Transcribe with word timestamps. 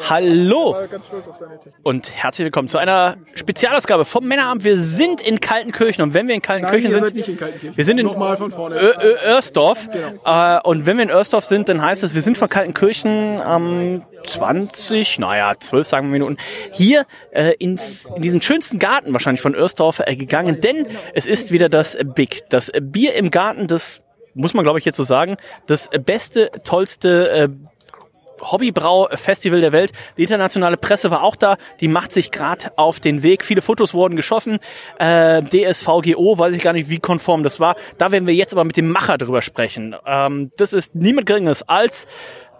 Hallo 0.00 0.76
und 1.82 2.10
herzlich 2.14 2.44
willkommen 2.44 2.68
zu 2.68 2.78
einer 2.78 3.16
Spezialausgabe 3.34 4.04
vom 4.04 4.26
Männerabend. 4.26 4.64
Wir 4.64 4.76
sind 4.76 5.20
in 5.20 5.40
Kaltenkirchen 5.40 6.02
und 6.02 6.14
wenn 6.14 6.28
wir 6.28 6.34
in 6.34 6.42
Kaltenkirchen 6.42 6.90
Nein, 6.90 7.04
sind, 7.04 7.28
in 7.28 7.36
Kaltenkirchen. 7.36 7.76
wir 7.76 7.84
sind 7.84 7.98
in 7.98 8.06
Nochmal 8.06 8.36
von 8.36 8.50
vorne. 8.50 8.76
Ö 8.78 8.92
Ö 9.00 9.16
Örsdorf 9.24 9.88
Genau. 9.90 10.12
äh, 10.24 10.60
und 10.62 10.86
wenn 10.86 10.96
wir 10.98 11.04
in 11.04 11.10
Örsdorf 11.10 11.44
sind, 11.44 11.68
dann 11.68 11.82
heißt 11.82 12.02
es, 12.02 12.14
wir 12.14 12.22
sind 12.22 12.38
von 12.38 12.48
Kaltenkirchen 12.48 13.40
am 13.40 14.02
20, 14.24 15.18
naja 15.18 15.54
12 15.58 15.86
sagen 15.86 16.06
wir 16.08 16.12
Minuten 16.12 16.36
hier 16.72 17.06
äh, 17.32 17.54
ins, 17.58 18.06
in 18.14 18.22
diesen 18.22 18.42
schönsten 18.42 18.78
Garten 18.78 19.12
wahrscheinlich 19.12 19.40
von 19.40 19.54
Örsdorf 19.54 20.00
äh, 20.04 20.16
gegangen, 20.16 20.60
denn 20.60 20.86
es 21.14 21.26
ist 21.26 21.50
wieder 21.50 21.68
das 21.68 21.96
Big, 22.14 22.48
das 22.50 22.70
Bier 22.80 23.14
im 23.14 23.30
Garten, 23.30 23.66
das 23.66 24.00
muss 24.34 24.54
man 24.54 24.64
glaube 24.64 24.78
ich 24.78 24.84
jetzt 24.84 24.96
so 24.96 25.02
sagen, 25.04 25.36
das 25.66 25.88
beste, 26.04 26.50
tollste 26.62 27.30
äh, 27.30 27.48
Hobbybrau-Festival 28.40 29.60
der 29.60 29.72
Welt. 29.72 29.92
Die 30.16 30.22
internationale 30.22 30.76
Presse 30.76 31.10
war 31.10 31.22
auch 31.22 31.36
da. 31.36 31.56
Die 31.80 31.88
macht 31.88 32.12
sich 32.12 32.30
gerade 32.30 32.72
auf 32.76 33.00
den 33.00 33.22
Weg. 33.22 33.44
Viele 33.44 33.62
Fotos 33.62 33.94
wurden 33.94 34.16
geschossen. 34.16 34.58
Äh, 34.98 35.42
DSVGO, 35.42 36.38
weiß 36.38 36.52
ich 36.52 36.62
gar 36.62 36.72
nicht, 36.72 36.88
wie 36.90 36.98
konform 36.98 37.42
das 37.42 37.60
war. 37.60 37.76
Da 37.98 38.12
werden 38.12 38.26
wir 38.26 38.34
jetzt 38.34 38.52
aber 38.52 38.64
mit 38.64 38.76
dem 38.76 38.88
Macher 38.88 39.18
drüber 39.18 39.42
sprechen. 39.42 39.96
Ähm, 40.06 40.50
das 40.56 40.72
ist 40.72 40.94
niemand 40.94 41.26
Geringeres 41.26 41.62
als 41.68 42.06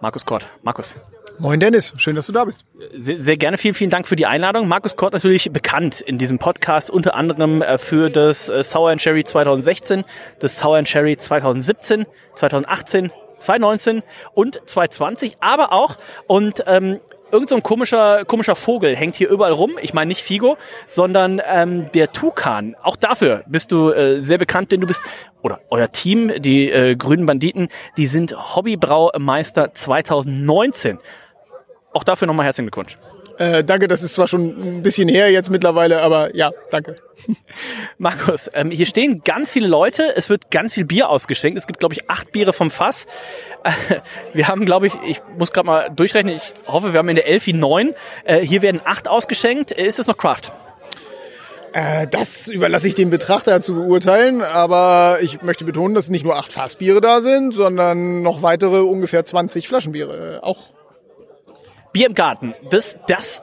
Markus 0.01 0.25
Kort. 0.25 0.47
Markus. 0.63 0.95
Moin 1.41 1.61
Dennis, 1.61 1.95
schön, 1.99 2.17
dass 2.17 2.27
du 2.27 2.33
da 2.33 2.45
bist. 2.45 2.67
Sehr, 2.95 3.21
sehr 3.21 3.37
gerne. 3.37 3.59
Vielen, 3.59 3.75
vielen 3.75 3.91
Dank 3.91 4.09
für 4.09 4.17
die 4.17 4.27
Einladung. 4.27 4.67
Markus 4.67 4.97
Kort 4.97 5.13
natürlich 5.13 5.53
bekannt 5.53 6.01
in 6.01 6.19
diesem 6.19 6.41
Podcast, 6.41 6.91
unter 6.91 7.15
anderem 7.15 7.63
äh, 7.63 7.79
für 7.79 8.11
das 8.11 8.49
äh, 8.49 8.65
Sour 8.65 8.91
and 8.91 9.01
Cherry 9.01 9.23
2016, 9.23 10.05
das 10.41 10.59
Sour 10.59 10.79
and 10.79 10.89
Cherry 10.89 11.17
2017, 11.17 12.07
2018, 12.35 13.13
2019 13.39 14.03
und 14.35 14.61
2020, 14.67 15.37
aber 15.41 15.73
auch 15.73 15.97
und 16.27 16.65
ähm, 16.67 17.01
irgend 17.31 17.49
so 17.49 17.57
ein 17.57 17.63
komischer, 17.63 18.25
komischer 18.25 18.57
Vogel 18.57 18.97
hängt 18.97 19.17
hier 19.17 19.29
überall 19.29 19.53
rum. 19.53 19.73
Ich 19.81 19.95
meine 19.95 20.09
nicht 20.09 20.23
Figo, 20.23 20.57
sondern 20.87 21.41
ähm, 21.47 21.91
der 21.93 22.13
Tukan. 22.13 22.77
Auch 22.83 22.97
dafür 22.97 23.45
bist 23.47 23.73
du 23.73 23.91
äh, 23.91 24.21
sehr 24.21 24.39
bekannt, 24.39 24.73
denn 24.73 24.81
du 24.81 24.87
bist, 24.87 25.03
oder 25.43 25.61
euer 25.71 25.91
Team, 25.93 26.33
die 26.41 26.71
äh, 26.71 26.97
Grünen 26.97 27.27
Banditen, 27.27 27.69
die 27.97 28.07
sind 28.07 28.57
Hobbybraumeister 28.57 29.73
2019. 29.75 30.99
Auch 31.93 32.05
dafür 32.05 32.27
nochmal 32.27 32.47
herzlichen 32.47 32.71
Glückwunsch. 32.71 32.99
Äh, 33.39 33.63
danke, 33.63 33.87
das 33.87 34.03
ist 34.03 34.15
zwar 34.15 34.27
schon 34.27 34.79
ein 34.79 34.83
bisschen 34.83 35.09
her 35.09 35.31
jetzt 35.31 35.49
mittlerweile, 35.49 36.03
aber 36.03 36.35
ja, 36.35 36.51
danke. 36.71 36.97
Markus, 37.99 38.51
ähm, 38.53 38.73
hier 38.73 38.87
stehen 38.87 39.23
ganz 39.25 39.53
viele 39.53 39.69
Leute, 39.69 40.03
es 40.17 40.29
wird 40.29 40.51
ganz 40.51 40.75
viel 40.75 40.85
Bier 40.85 41.09
ausgeschenkt. 41.09 41.57
Es 41.57 41.69
gibt, 41.69 41.79
glaube 41.79 41.95
ich, 41.95 42.11
acht 42.11 42.33
Biere 42.33 42.53
vom 42.53 42.73
Fass. 42.73 43.07
Äh, 43.63 43.71
wir 44.35 44.49
haben, 44.49 44.67
glaube 44.67 44.89
ich, 44.89 44.95
ich 45.07 45.23
muss 45.37 45.53
gerade 45.53 45.67
mal 45.67 45.89
durchrechnen, 45.91 46.37
ich 46.37 46.53
hoffe, 46.67 46.93
wir 46.93 46.99
haben 46.99 47.09
in 47.09 47.17
der 47.17 47.29
Elfi 47.29 47.53
neun. 47.53 47.95
Äh, 48.25 48.41
hier 48.41 48.61
werden 48.61 48.81
acht 48.85 49.07
ausgeschenkt. 49.07 49.71
Äh, 49.71 49.87
Ist 49.87 50.01
das 50.01 50.09
noch 50.09 50.17
Craft? 50.17 50.53
Äh, 51.75 52.09
das 52.09 52.49
überlasse 52.49 52.89
ich 52.89 52.95
dem 52.97 53.11
Betrachter 53.11 53.61
zu 53.61 53.75
beurteilen, 53.75 54.43
aber 54.43 55.19
ich 55.21 55.43
möchte 55.43 55.65
betonen, 55.65 55.95
dass 55.95 56.11
nicht 56.11 56.25
nur 56.25 56.37
acht 56.37 56.53
Fassbiere 56.53 57.01
da 57.01 57.21
sind, 57.21 57.55
sondern 57.55 58.23
noch 58.23 58.43
weitere 58.43 58.81
ungefähr 58.81 59.25
20 59.25 59.69
Flaschenbiere 59.69 60.41
auch. 60.43 60.59
Bier 61.99 62.07
im 62.07 62.15
Garten, 62.15 62.55
das, 62.71 62.97
das, 63.09 63.43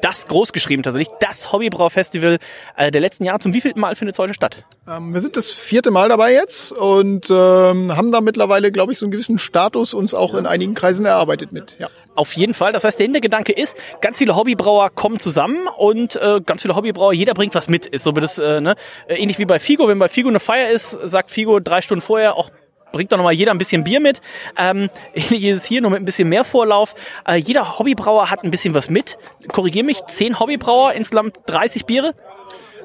das 0.00 0.26
großgeschrieben 0.26 0.82
tatsächlich, 0.82 1.14
das 1.20 1.52
Hobbybrau-Festival 1.52 2.38
äh, 2.74 2.90
der 2.90 3.02
letzten 3.02 3.24
Jahre. 3.24 3.38
Zum 3.38 3.52
wievielten 3.52 3.82
Mal 3.82 3.96
findet 3.96 4.14
es 4.14 4.18
heute 4.18 4.32
statt? 4.32 4.64
Ähm, 4.88 5.12
wir 5.12 5.20
sind 5.20 5.36
das 5.36 5.50
vierte 5.50 5.90
Mal 5.90 6.08
dabei 6.08 6.32
jetzt 6.32 6.72
und 6.72 7.28
ähm, 7.28 7.94
haben 7.94 8.10
da 8.10 8.22
mittlerweile, 8.22 8.72
glaube 8.72 8.94
ich, 8.94 8.98
so 8.98 9.04
einen 9.04 9.12
gewissen 9.12 9.36
Status 9.36 9.92
uns 9.92 10.14
auch 10.14 10.34
in 10.34 10.46
einigen 10.46 10.72
Kreisen 10.72 11.04
erarbeitet 11.04 11.52
mit. 11.52 11.76
Ja. 11.78 11.90
Auf 12.14 12.32
jeden 12.32 12.54
Fall. 12.54 12.72
Das 12.72 12.82
heißt, 12.84 12.98
der 12.98 13.04
Hintergedanke 13.04 13.52
ist, 13.52 13.76
ganz 14.00 14.16
viele 14.16 14.36
Hobbybrauer 14.36 14.88
kommen 14.88 15.18
zusammen 15.18 15.68
und 15.76 16.16
äh, 16.16 16.40
ganz 16.46 16.62
viele 16.62 16.74
Hobbybrauer, 16.74 17.12
jeder 17.12 17.34
bringt 17.34 17.54
was 17.54 17.68
mit. 17.68 17.84
Ist 17.84 18.04
so 18.04 18.16
wie 18.16 18.20
das, 18.20 18.38
äh, 18.38 18.62
ne? 18.62 18.74
Äh, 19.06 19.16
ähnlich 19.16 19.38
wie 19.38 19.44
bei 19.44 19.58
Figo. 19.58 19.86
Wenn 19.86 19.98
bei 19.98 20.08
Figo 20.08 20.30
eine 20.30 20.40
Feier 20.40 20.70
ist, 20.70 20.92
sagt 20.92 21.30
Figo 21.30 21.60
drei 21.60 21.82
Stunden 21.82 22.00
vorher 22.00 22.36
auch 22.36 22.50
bringt 22.92 23.12
doch 23.12 23.16
nochmal 23.16 23.32
jeder 23.32 23.52
ein 23.52 23.58
bisschen 23.58 23.84
Bier 23.84 24.00
mit. 24.00 24.20
Ähm, 24.56 24.90
ähnlich 25.14 25.44
ist 25.44 25.58
es 25.58 25.64
hier, 25.64 25.80
nur 25.80 25.90
mit 25.90 26.02
ein 26.02 26.04
bisschen 26.04 26.28
mehr 26.28 26.44
Vorlauf. 26.44 26.94
Äh, 27.26 27.36
jeder 27.36 27.78
Hobbybrauer 27.78 28.30
hat 28.30 28.44
ein 28.44 28.50
bisschen 28.50 28.74
was 28.74 28.90
mit. 28.90 29.18
Korrigier 29.48 29.84
mich, 29.84 30.04
zehn 30.06 30.38
Hobbybrauer, 30.38 30.92
insgesamt 30.92 31.38
30 31.46 31.86
Biere. 31.86 32.14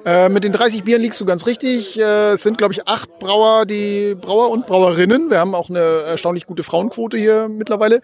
Äh, 0.05 0.29
mit 0.29 0.43
den 0.43 0.53
30 0.53 0.83
Bieren 0.83 1.01
liegst 1.01 1.19
du 1.19 1.25
ganz 1.25 1.45
richtig. 1.47 1.99
Äh, 1.99 2.31
es 2.31 2.43
sind, 2.43 2.57
glaube 2.57 2.73
ich, 2.73 2.87
acht 2.87 3.19
Brauer, 3.19 3.65
die 3.65 4.15
Brauer 4.15 4.51
und 4.51 4.65
Brauerinnen. 4.65 5.29
Wir 5.29 5.39
haben 5.39 5.53
auch 5.53 5.69
eine 5.69 5.79
erstaunlich 5.79 6.45
gute 6.45 6.63
Frauenquote 6.63 7.17
hier 7.17 7.49
mittlerweile, 7.49 8.01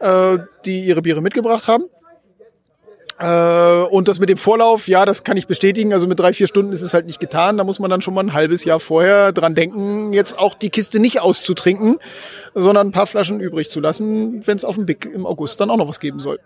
äh, 0.00 0.38
die 0.66 0.84
ihre 0.84 1.02
Biere 1.02 1.22
mitgebracht 1.22 1.66
haben. 1.66 1.84
Äh, 3.18 3.82
und 3.90 4.08
das 4.08 4.20
mit 4.20 4.28
dem 4.28 4.38
Vorlauf, 4.38 4.86
ja, 4.86 5.04
das 5.04 5.24
kann 5.24 5.36
ich 5.36 5.46
bestätigen. 5.46 5.92
Also 5.92 6.06
mit 6.06 6.20
drei, 6.20 6.32
vier 6.32 6.46
Stunden 6.46 6.72
ist 6.72 6.82
es 6.82 6.94
halt 6.94 7.06
nicht 7.06 7.20
getan. 7.20 7.56
Da 7.56 7.64
muss 7.64 7.78
man 7.78 7.90
dann 7.90 8.00
schon 8.00 8.14
mal 8.14 8.22
ein 8.22 8.32
halbes 8.32 8.64
Jahr 8.64 8.80
vorher 8.80 9.32
dran 9.32 9.54
denken, 9.54 10.12
jetzt 10.12 10.38
auch 10.38 10.54
die 10.54 10.70
Kiste 10.70 11.00
nicht 11.00 11.20
auszutrinken, 11.20 11.98
sondern 12.54 12.88
ein 12.88 12.92
paar 12.92 13.06
Flaschen 13.06 13.40
übrig 13.40 13.70
zu 13.70 13.80
lassen, 13.80 14.46
wenn 14.46 14.56
es 14.56 14.64
auf 14.64 14.76
dem 14.76 14.86
Big 14.86 15.04
im 15.04 15.26
August 15.26 15.60
dann 15.60 15.70
auch 15.70 15.76
noch 15.76 15.88
was 15.88 16.00
geben 16.00 16.20
soll. 16.20 16.38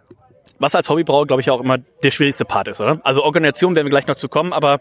Was 0.59 0.75
als 0.75 0.89
Hobbybrauer, 0.89 1.27
glaube 1.27 1.43
ich, 1.43 1.51
auch 1.51 1.61
immer 1.61 1.79
der 1.79 2.11
schwierigste 2.11 2.45
Part 2.45 2.69
ist, 2.69 2.81
oder? 2.81 3.01
Also 3.05 3.25
Organisation 3.25 3.75
werden 3.75 3.87
wir 3.87 3.91
gleich 3.91 4.07
noch 4.07 4.15
zu 4.15 4.29
kommen, 4.29 4.53
aber 4.53 4.81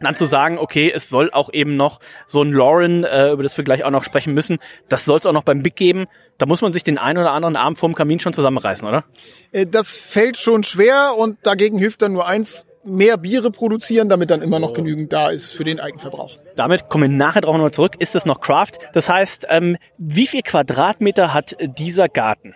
dann 0.00 0.14
zu 0.16 0.26
sagen, 0.26 0.58
okay, 0.58 0.92
es 0.94 1.08
soll 1.08 1.30
auch 1.30 1.52
eben 1.52 1.76
noch 1.76 2.00
so 2.26 2.42
ein 2.42 2.52
Lauren, 2.52 3.04
äh, 3.04 3.30
über 3.30 3.42
das 3.42 3.56
wir 3.56 3.64
gleich 3.64 3.84
auch 3.84 3.90
noch 3.90 4.04
sprechen 4.04 4.34
müssen, 4.34 4.58
das 4.88 5.04
soll 5.04 5.18
es 5.18 5.26
auch 5.26 5.32
noch 5.32 5.44
beim 5.44 5.62
Big 5.62 5.76
geben. 5.76 6.06
Da 6.38 6.46
muss 6.46 6.62
man 6.62 6.72
sich 6.72 6.84
den 6.84 6.98
einen 6.98 7.18
oder 7.18 7.32
anderen 7.32 7.56
Abend 7.56 7.78
vorm 7.78 7.94
Kamin 7.94 8.20
schon 8.20 8.32
zusammenreißen, 8.32 8.86
oder? 8.88 9.04
Äh, 9.52 9.66
Das 9.66 9.96
fällt 9.96 10.38
schon 10.38 10.62
schwer 10.62 11.14
und 11.16 11.38
dagegen 11.42 11.78
hilft 11.78 12.02
dann 12.02 12.12
nur 12.12 12.26
eins, 12.26 12.66
mehr 12.82 13.18
Biere 13.18 13.50
produzieren, 13.50 14.08
damit 14.08 14.30
dann 14.30 14.40
immer 14.42 14.58
noch 14.58 14.72
genügend 14.72 15.12
da 15.12 15.28
ist 15.28 15.50
für 15.50 15.64
den 15.64 15.80
Eigenverbrauch. 15.80 16.38
Damit 16.56 16.88
kommen 16.88 17.10
wir 17.10 17.16
nachher 17.16 17.42
drauf 17.42 17.54
nochmal 17.54 17.72
zurück. 17.72 17.96
Ist 17.98 18.14
es 18.14 18.24
noch 18.24 18.40
Craft? 18.40 18.72
Das 18.94 19.08
heißt, 19.08 19.46
ähm, 19.50 19.76
wie 19.98 20.26
viel 20.26 20.42
Quadratmeter 20.42 21.34
hat 21.34 21.56
dieser 21.60 22.08
Garten? 22.08 22.54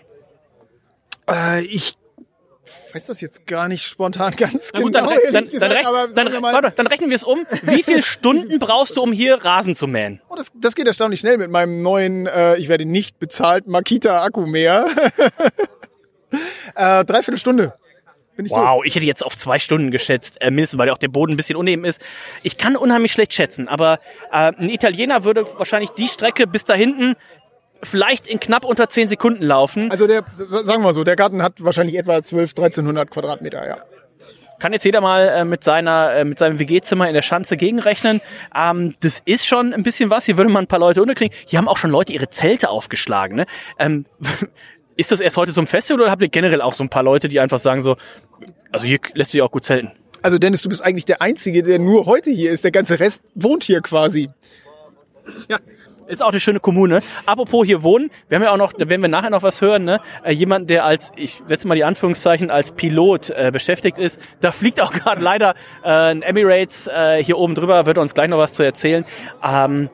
Äh, 1.29 1.65
ich 1.65 1.97
weiß 2.93 3.05
das 3.07 3.21
jetzt 3.21 3.47
gar 3.47 3.69
nicht 3.69 3.85
spontan 3.87 4.35
ganz 4.37 4.71
Na 4.73 4.81
gut, 4.81 4.93
genau. 4.95 5.07
dann, 5.09 5.19
dann, 5.33 5.33
ehrlich 5.33 5.33
dann, 5.33 5.51
gesagt, 5.51 5.73
rech- 5.75 5.87
aber 5.87 6.09
dann, 6.09 6.41
mal, 6.41 6.53
warte, 6.53 6.73
dann 6.77 6.87
rechnen 6.87 7.11
wir 7.11 7.17
es 7.17 7.25
um. 7.25 7.47
Wie 7.63 7.83
viele 7.83 8.03
Stunden 8.05 8.59
brauchst 8.59 8.97
du, 8.97 9.03
um 9.03 9.13
hier 9.13 9.45
Rasen 9.45 9.75
zu 9.75 9.87
mähen? 9.87 10.21
oh, 10.29 10.35
das, 10.37 10.53
das 10.55 10.75
geht 10.75 10.87
erstaunlich 10.87 11.21
schnell 11.21 11.39
mit 11.39 11.51
meinem 11.51 11.83
neuen, 11.83 12.27
äh, 12.27 12.57
ich 12.57 12.69
werde 12.69 12.85
nicht 12.85 13.19
bezahlt, 13.19 13.67
Makita 13.67 14.23
Akku 14.23 14.47
mehr. 14.47 14.87
äh, 16.75 17.05
dreiviertel 17.05 17.39
Stunde. 17.39 17.75
Bin 18.37 18.47
ich 18.47 18.53
Wow, 18.53 18.83
ich 18.85 18.97
hätte 18.97 19.07
jetzt 19.07 19.25
auf 19.25 19.37
zwei 19.37 19.61
Stunden 19.61 19.93
geschätzt, 19.93 20.41
äh, 20.41 20.51
mindestens, 20.51 20.79
weil 20.79 20.89
ja 20.89 20.93
auch 20.93 20.99
der 20.99 21.07
Boden 21.09 21.35
ein 21.35 21.37
bisschen 21.37 21.55
uneben 21.57 21.85
ist. 21.85 22.01
Ich 22.43 22.59
kann 22.59 22.75
unheimlich 22.75 23.13
schlecht 23.13 23.33
schätzen, 23.33 23.69
aber 23.69 24.01
äh, 24.33 24.51
ein 24.59 24.69
Italiener 24.71 25.23
würde 25.23 25.47
wahrscheinlich 25.57 25.91
die 25.91 26.09
Strecke 26.09 26.49
bis 26.49 26.65
da 26.65 26.75
hinten 26.75 27.15
vielleicht 27.83 28.27
in 28.27 28.41
knapp 28.41 28.65
unter 28.65 28.89
zehn 28.89 29.09
Sekunden 29.09 29.43
laufen. 29.43 29.91
Also 29.91 30.07
der, 30.07 30.25
sagen 30.37 30.83
wir 30.83 30.95
so, 30.95 31.05
der 31.05 31.17
Garten 31.17 31.43
hat 31.43 31.63
wahrscheinlich 31.63 31.97
etwa 31.97 32.23
12, 32.23 32.51
1300 32.51 33.11
Quadratmeter, 33.11 33.67
ja. 33.67 33.79
Kann 34.61 34.73
jetzt 34.73 34.85
jeder 34.85 35.01
mal 35.01 35.29
äh, 35.29 35.45
mit 35.45 35.65
seiner 35.65 36.15
äh, 36.15 36.25
mit 36.25 36.39
seinem 36.39 36.59
WG-Zimmer 36.59 37.09
in 37.09 37.15
der 37.15 37.23
Schanze 37.23 37.57
gegenrechnen. 37.57 38.21
Ähm, 38.55 38.95
das 39.01 39.21
ist 39.25 39.47
schon 39.47 39.75
ein 39.75 39.83
bisschen 39.83 40.11
was. 40.11 40.27
Hier 40.27 40.37
würde 40.37 40.51
man 40.51 40.65
ein 40.65 40.69
paar 40.69 40.79
Leute 40.79 41.03
unterkriegen. 41.03 41.37
Hier 41.45 41.59
haben 41.59 41.69
auch 41.69 41.77
schon 41.77 41.91
Leute 41.91 42.13
ihre 42.13 42.31
Zelte 42.31 42.71
aufgeschlagen. 42.71 43.37
Ne? 43.37 43.47
Ähm, 43.79 44.07
ist 44.97 45.11
das 45.11 45.21
erst 45.21 45.37
heute 45.37 45.53
zum 45.53 45.67
Festival 45.67 46.03
oder 46.03 46.11
habt 46.11 46.23
ihr 46.23 46.29
generell 46.29 46.63
auch 46.63 46.75
so 46.75 46.85
ein 46.85 46.89
paar 46.89 47.03
Leute, 47.03 47.29
die 47.29 47.41
einfach 47.41 47.59
sagen 47.59 47.81
so, 47.81 47.97
also 48.71 48.87
hier 48.87 49.01
lässt 49.15 49.33
sich 49.33 49.43
auch 49.43 49.51
gut 49.51 49.65
zelten? 49.65 49.91
Also 50.23 50.39
Dennis, 50.39 50.63
du 50.63 50.69
bist 50.69 50.83
eigentlich 50.83 51.05
der 51.05 51.21
Einzige, 51.21 51.63
der 51.63 51.79
nur 51.79 52.07
heute 52.07 52.31
hier 52.31 52.51
ist. 52.51 52.65
Der 52.65 52.71
ganze 52.71 53.01
Rest 53.01 53.23
wohnt 53.35 53.65
hier 53.65 53.81
quasi. 53.81 54.31
Ja. 55.49 55.59
Ist 56.07 56.23
auch 56.23 56.31
eine 56.31 56.41
schöne 56.41 56.61
Kommune. 56.61 57.01
Apropos 57.27 57.67
hier 57.67 57.83
wohnen, 57.83 58.11
wir 58.29 58.37
haben 58.37 58.43
ja 58.43 58.53
auch 58.53 58.59
noch, 58.59 58.73
werden 58.77 59.01
wir 59.01 59.09
nachher 59.09 59.31
noch 59.31 59.43
was 59.43 59.61
hören, 59.61 59.85
ne? 59.85 60.01
Äh, 60.23 60.33
jemand, 60.33 60.69
der 60.69 60.85
als, 60.85 61.13
ich 61.17 61.43
setze 61.47 61.67
mal 61.67 61.75
die 61.75 61.85
Anführungszeichen, 61.85 62.51
als 62.51 62.73
Pilot 62.73 63.31
äh, 63.31 63.51
beschäftigt 63.53 63.99
ist. 63.99 64.21
Da 64.41 64.53
fliegt 64.53 64.81
auch 64.81 64.93
gerade 64.93 65.23
leider 65.23 65.55
äh, 65.83 65.89
ein 65.89 66.23
Emirates 66.23 66.87
äh, 66.87 67.23
hier 67.25 67.39
oben 67.39 67.55
drüber, 67.55 67.87
wird 67.87 67.99
uns 67.99 68.15
gleich 68.15 68.29
noch 68.29 68.39
was 68.39 68.53
zu 68.55 68.63
erzählen. 68.63 69.05
Ähm, 69.43 69.89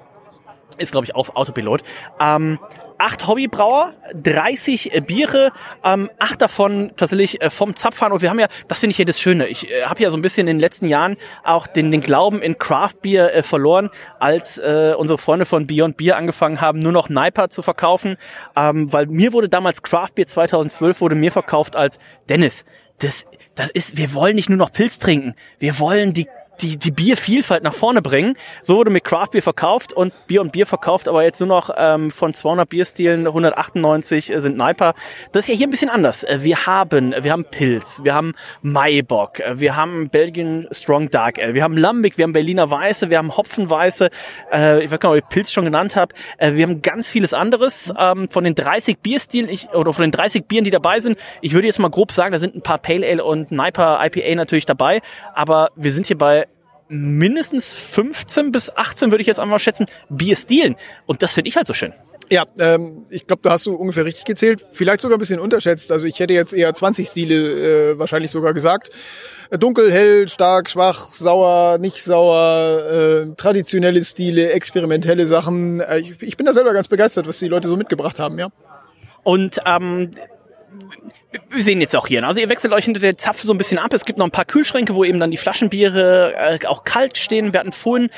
ist, 0.79 0.93
glaube 0.93 1.05
ich, 1.05 1.15
auf 1.15 1.37
Autopilot. 1.37 1.83
Ähm, 2.21 2.59
acht 3.01 3.27
Hobbybrauer, 3.27 3.95
30 4.15 4.95
äh, 4.95 5.01
Biere, 5.01 5.53
ähm, 5.83 6.11
acht 6.19 6.41
davon 6.43 6.93
tatsächlich 6.97 7.41
äh, 7.41 7.51
vom 7.51 7.75
Zapfhahn. 7.77 8.13
Und 8.13 8.23
wir 8.23 8.31
haben 8.31 8.39
ja, 8.39 8.49
das 8.69 8.81
finde 8.81 8.93
ich 8.93 8.99
ja 8.99 9.05
das 9.05 9.21
Schöne. 9.21 9.49
Ich 9.49 9.71
äh, 9.71 9.85
habe 9.85 10.03
ja 10.03 10.11
so 10.11 10.19
ein 10.19 10.23
bisschen 10.23 10.47
in 10.47 10.57
den 10.57 10.61
letzten 10.61 10.87
Jahren 10.87 11.17
auch 11.43 11.67
den, 11.67 11.91
den 11.91 12.01
Glauben 12.01 12.43
in 12.43 12.59
Craft 12.59 12.97
Beer 13.03 13.35
äh, 13.35 13.43
verloren, 13.43 13.91
als 14.19 14.59
äh, 14.59 14.95
unsere 14.97 15.19
Freunde 15.19 15.47
von 15.47 15.67
Beyond 15.67 15.97
Beer 15.97 16.17
angefangen 16.17 16.61
haben, 16.61 16.79
nur 16.79 16.93
noch 16.93 17.09
Niper 17.09 17.49
zu 17.51 17.63
verkaufen. 17.63 18.17
Ähm, 18.55 18.93
weil 18.93 19.07
mir 19.07 19.33
wurde 19.33 19.49
damals 19.49 19.83
Craft 19.83 20.15
Beer 20.15 20.27
2012 20.27 21.01
wurde 21.01 21.15
mir 21.15 21.33
verkauft 21.33 21.77
als 21.77 21.99
Dennis. 22.29 22.65
Das, 22.99 23.25
das 23.55 23.71
ist, 23.71 23.97
wir 23.97 24.13
wollen 24.15 24.37
nicht 24.37 24.51
nur 24.51 24.59
noch 24.59 24.73
Pilz 24.73 24.99
trinken. 24.99 25.35
Wir 25.59 25.79
wollen 25.79 26.13
die 26.13 26.29
die, 26.63 26.77
die 26.77 26.91
Biervielfalt 26.91 27.63
nach 27.63 27.75
vorne 27.75 28.03
bringen. 28.03 28.37
So 28.63 28.77
wurde 28.77 28.91
mit 28.91 29.05
Craft 29.05 29.29
Beer 29.33 29.43
verkauft 29.43 29.93
und 29.93 30.13
Bier 30.27 30.41
und 30.41 30.53
Bier 30.53 30.67
verkauft, 30.67 31.09
aber 31.09 31.23
jetzt 31.23 31.41
nur 31.41 31.49
noch 31.49 31.71
ähm, 31.77 32.11
von 32.11 32.35
200 32.35 32.69
Bierstilen 32.69 33.27
198 33.27 34.33
sind 34.37 34.57
Niper. 34.57 34.95
Das 35.33 35.45
ist 35.45 35.49
ja 35.49 35.55
hier 35.55 35.67
ein 35.67 35.71
bisschen 35.71 35.91
anders. 35.91 36.25
Äh, 36.25 36.39
wir 36.43 36.67
haben, 36.67 37.15
wir 37.21 37.33
haben 37.33 37.45
Pilz, 37.45 38.01
wir 38.03 38.15
haben 38.15 38.35
Maibock, 38.63 39.41
äh, 39.41 39.61
wir 39.61 39.77
haben 39.77 40.09
Belgian 40.09 40.69
Strong 40.73 41.11
Dark 41.11 41.39
Ale, 41.39 41.55
wir 41.55 41.63
haben 41.63 41.77
Lambic, 41.77 42.19
wir 42.19 42.25
haben 42.25 42.33
Berliner 42.33 42.71
Weiße, 42.71 43.11
wir 43.11 43.19
haben 43.19 43.37
Hopfenweiße, 43.37 44.11
äh, 44.53 44.85
ich 44.85 44.91
weiß 44.91 45.01
gar 45.01 45.15
nicht, 45.15 45.23
ob 45.25 45.31
ich 45.31 45.35
Pilz 45.35 45.53
schon 45.53 45.65
genannt 45.65 45.97
habe. 45.97 46.15
Äh, 46.39 46.55
wir 46.55 46.65
haben 46.65 46.83
ganz 46.83 47.09
vieles 47.09 47.33
anderes. 47.35 47.93
Ähm, 47.99 48.29
von 48.29 48.45
den 48.45 48.55
30 48.55 48.99
Bierstilen, 48.99 49.49
ich, 49.51 49.69
oder 49.71 49.93
von 49.93 50.03
den 50.03 50.13
30 50.13 50.47
Bieren, 50.47 50.65
die 50.65 50.71
dabei 50.71 51.01
sind, 51.01 51.19
ich 51.41 51.53
würde 51.53 51.67
jetzt 51.67 51.79
mal 51.79 51.91
grob 51.91 52.13
sagen, 52.13 52.33
da 52.33 52.39
sind 52.39 52.55
ein 52.55 52.63
paar 52.63 52.79
Pale 52.79 53.07
Ale 53.07 53.25
und 53.25 53.51
Niper 53.51 54.01
IPA 54.03 54.35
natürlich 54.35 54.67
dabei, 54.67 55.01
aber 55.35 55.71
wir 55.77 55.93
sind 55.93 56.07
hier 56.07 56.19
bei 56.19 56.47
mindestens 56.91 57.71
15 57.71 58.53
bis 58.53 58.75
18, 58.75 59.11
würde 59.11 59.23
ich 59.23 59.29
jetzt 59.29 59.41
einmal 59.41 59.59
schätzen, 59.59 59.87
Bierstilen. 60.09 60.77
Und 61.07 61.23
das 61.23 61.33
finde 61.33 61.49
ich 61.49 61.57
halt 61.57 61.67
so 61.67 61.73
schön. 61.75 61.95
Ja, 62.33 62.45
ähm, 62.61 63.07
ich 63.11 63.27
glaube, 63.27 63.43
da 63.43 63.51
hast 63.51 63.67
du 63.67 63.75
ungefähr 63.75 64.05
richtig 64.05 64.25
gezählt. 64.25 64.65
Vielleicht 64.73 65.01
sogar 65.01 65.17
ein 65.17 65.21
bisschen 65.21 65.41
unterschätzt. 65.41 65.91
Also 65.91 66.07
ich 66.07 66.21
hätte 66.21 66.33
jetzt 66.33 66.53
eher 66.53 66.73
20 66.73 67.09
Stile 67.09 67.93
äh, 67.93 67.99
wahrscheinlich 67.99 68.31
sogar 68.31 68.55
gesagt. 68.55 68.91
Äh, 69.51 69.59
dunkel, 69.59 69.91
hell, 69.91 70.29
stark, 70.29 70.71
schwach, 70.71 71.13
sauer, 71.13 71.79
nicht 71.79 72.05
sauer, 72.05 72.85
äh, 72.89 73.35
traditionelle 73.37 74.05
Stile, 74.05 74.53
experimentelle 74.53 75.27
Sachen. 75.27 75.81
Äh, 75.81 75.99
ich, 75.99 76.23
ich 76.23 76.37
bin 76.37 76.47
da 76.47 76.53
selber 76.53 76.73
ganz 76.73 76.87
begeistert, 76.87 77.27
was 77.27 77.41
die 77.41 77.49
Leute 77.49 77.69
so 77.69 77.77
mitgebracht 77.77 78.21
haben, 78.21 78.39
ja. 78.39 78.51
Und 79.25 79.61
ähm, 79.67 80.13
wir 81.51 81.65
sehen 81.65 81.81
jetzt 81.81 81.95
auch 81.97 82.07
hier. 82.07 82.21
ne? 82.21 82.27
Also 82.27 82.41
ihr 82.41 82.49
wechselt 82.49 82.73
euch 82.73 82.85
hinter 82.85 83.01
der 83.01 83.17
Zapfe 83.17 83.47
so 83.47 83.53
ein 83.53 83.59
bisschen 83.59 83.79
ab. 83.79 83.93
Es 83.93 84.05
gibt 84.05 84.19
noch 84.19 84.27
ein 84.27 84.33
paar 84.33 84.45
Kühlschränke, 84.45 84.95
wo 84.95 85.05
eben 85.05 85.21
dann 85.21 85.31
die 85.31 85.37
Flaschenbiere 85.37 86.35
äh, 86.37 86.67
auch 86.67 86.85
kalt 86.85 87.19
stehen. 87.19 87.53
Wir 87.53 87.61
hatten 87.61 87.73
vorhin 87.73 88.11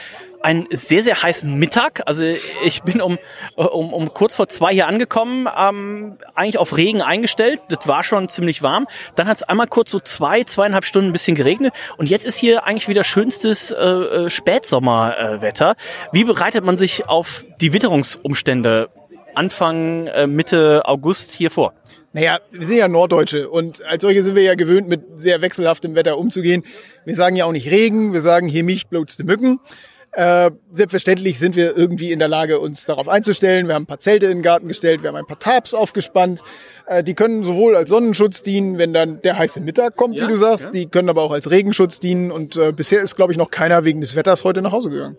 einen 0.42 0.66
sehr, 0.70 1.02
sehr 1.02 1.22
heißen 1.22 1.54
Mittag. 1.54 2.02
Also 2.06 2.24
ich 2.64 2.82
bin 2.82 3.00
um, 3.00 3.18
äh, 3.56 3.62
um, 3.62 3.92
um 3.92 4.12
kurz 4.12 4.34
vor 4.34 4.48
zwei 4.48 4.72
hier 4.72 4.86
angekommen, 4.86 5.48
ähm, 5.56 6.18
eigentlich 6.34 6.58
auf 6.58 6.76
Regen 6.76 7.02
eingestellt. 7.02 7.60
Das 7.68 7.86
war 7.86 8.02
schon 8.02 8.28
ziemlich 8.28 8.62
warm. 8.62 8.86
Dann 9.14 9.28
hat 9.28 9.38
es 9.38 9.42
einmal 9.42 9.66
kurz 9.66 9.90
so 9.90 10.00
zwei, 10.00 10.44
zweieinhalb 10.44 10.84
Stunden 10.84 11.10
ein 11.10 11.12
bisschen 11.12 11.36
geregnet. 11.36 11.72
Und 11.96 12.08
jetzt 12.08 12.26
ist 12.26 12.38
hier 12.38 12.64
eigentlich 12.64 12.88
wieder 12.88 13.04
schönstes 13.04 13.70
äh, 13.70 13.84
äh, 13.84 14.30
Spätsommerwetter. 14.30 15.76
Wie 16.12 16.24
bereitet 16.24 16.64
man 16.64 16.76
sich 16.76 17.08
auf 17.08 17.44
die 17.60 17.72
Witterungsumstände 17.72 18.90
Anfang, 19.34 20.06
äh, 20.08 20.26
Mitte 20.26 20.82
August 20.86 21.32
hier 21.32 21.50
vor? 21.50 21.74
Naja, 22.12 22.38
wir 22.50 22.66
sind 22.66 22.76
ja 22.76 22.88
Norddeutsche 22.88 23.48
und 23.48 23.82
als 23.84 24.02
solche 24.02 24.22
sind 24.22 24.34
wir 24.34 24.42
ja 24.42 24.54
gewöhnt, 24.54 24.86
mit 24.86 25.00
sehr 25.16 25.40
wechselhaftem 25.40 25.94
Wetter 25.94 26.18
umzugehen. 26.18 26.62
Wir 27.06 27.14
sagen 27.14 27.36
ja 27.36 27.46
auch 27.46 27.52
nicht 27.52 27.70
Regen, 27.70 28.12
wir 28.12 28.20
sagen 28.20 28.48
hier 28.48 28.64
mich 28.64 28.88
blutste 28.88 29.24
Mücken. 29.24 29.60
Äh, 30.14 30.50
selbstverständlich 30.70 31.38
sind 31.38 31.56
wir 31.56 31.74
irgendwie 31.74 32.12
in 32.12 32.18
der 32.18 32.28
Lage, 32.28 32.60
uns 32.60 32.84
darauf 32.84 33.08
einzustellen. 33.08 33.66
Wir 33.66 33.74
haben 33.74 33.84
ein 33.84 33.86
paar 33.86 33.98
Zelte 33.98 34.26
in 34.26 34.38
den 34.38 34.42
Garten 34.42 34.68
gestellt, 34.68 35.02
wir 35.02 35.08
haben 35.08 35.16
ein 35.16 35.24
paar 35.26 35.38
Tarps 35.38 35.72
aufgespannt. 35.72 36.42
Äh, 36.86 37.02
die 37.02 37.14
können 37.14 37.44
sowohl 37.44 37.74
als 37.76 37.88
Sonnenschutz 37.88 38.42
dienen, 38.42 38.76
wenn 38.76 38.92
dann 38.92 39.22
der 39.22 39.38
heiße 39.38 39.62
Mittag 39.62 39.96
kommt, 39.96 40.16
Ja, 40.16 40.26
wie 40.26 40.32
du 40.32 40.36
sagst. 40.36 40.66
ja. 40.66 40.70
Die 40.72 40.86
können 40.86 41.08
aber 41.08 41.22
auch 41.22 41.32
als 41.32 41.50
Regenschutz 41.50 41.98
dienen. 41.98 42.30
Und 42.30 42.56
äh, 42.58 42.72
bisher 42.72 43.00
ist, 43.00 43.16
glaube 43.16 43.32
ich, 43.32 43.38
noch 43.38 43.50
keiner 43.50 43.86
wegen 43.86 44.02
des 44.02 44.14
Wetters 44.14 44.44
heute 44.44 44.60
nach 44.60 44.72
Hause 44.72 44.90
gegangen. 44.90 45.16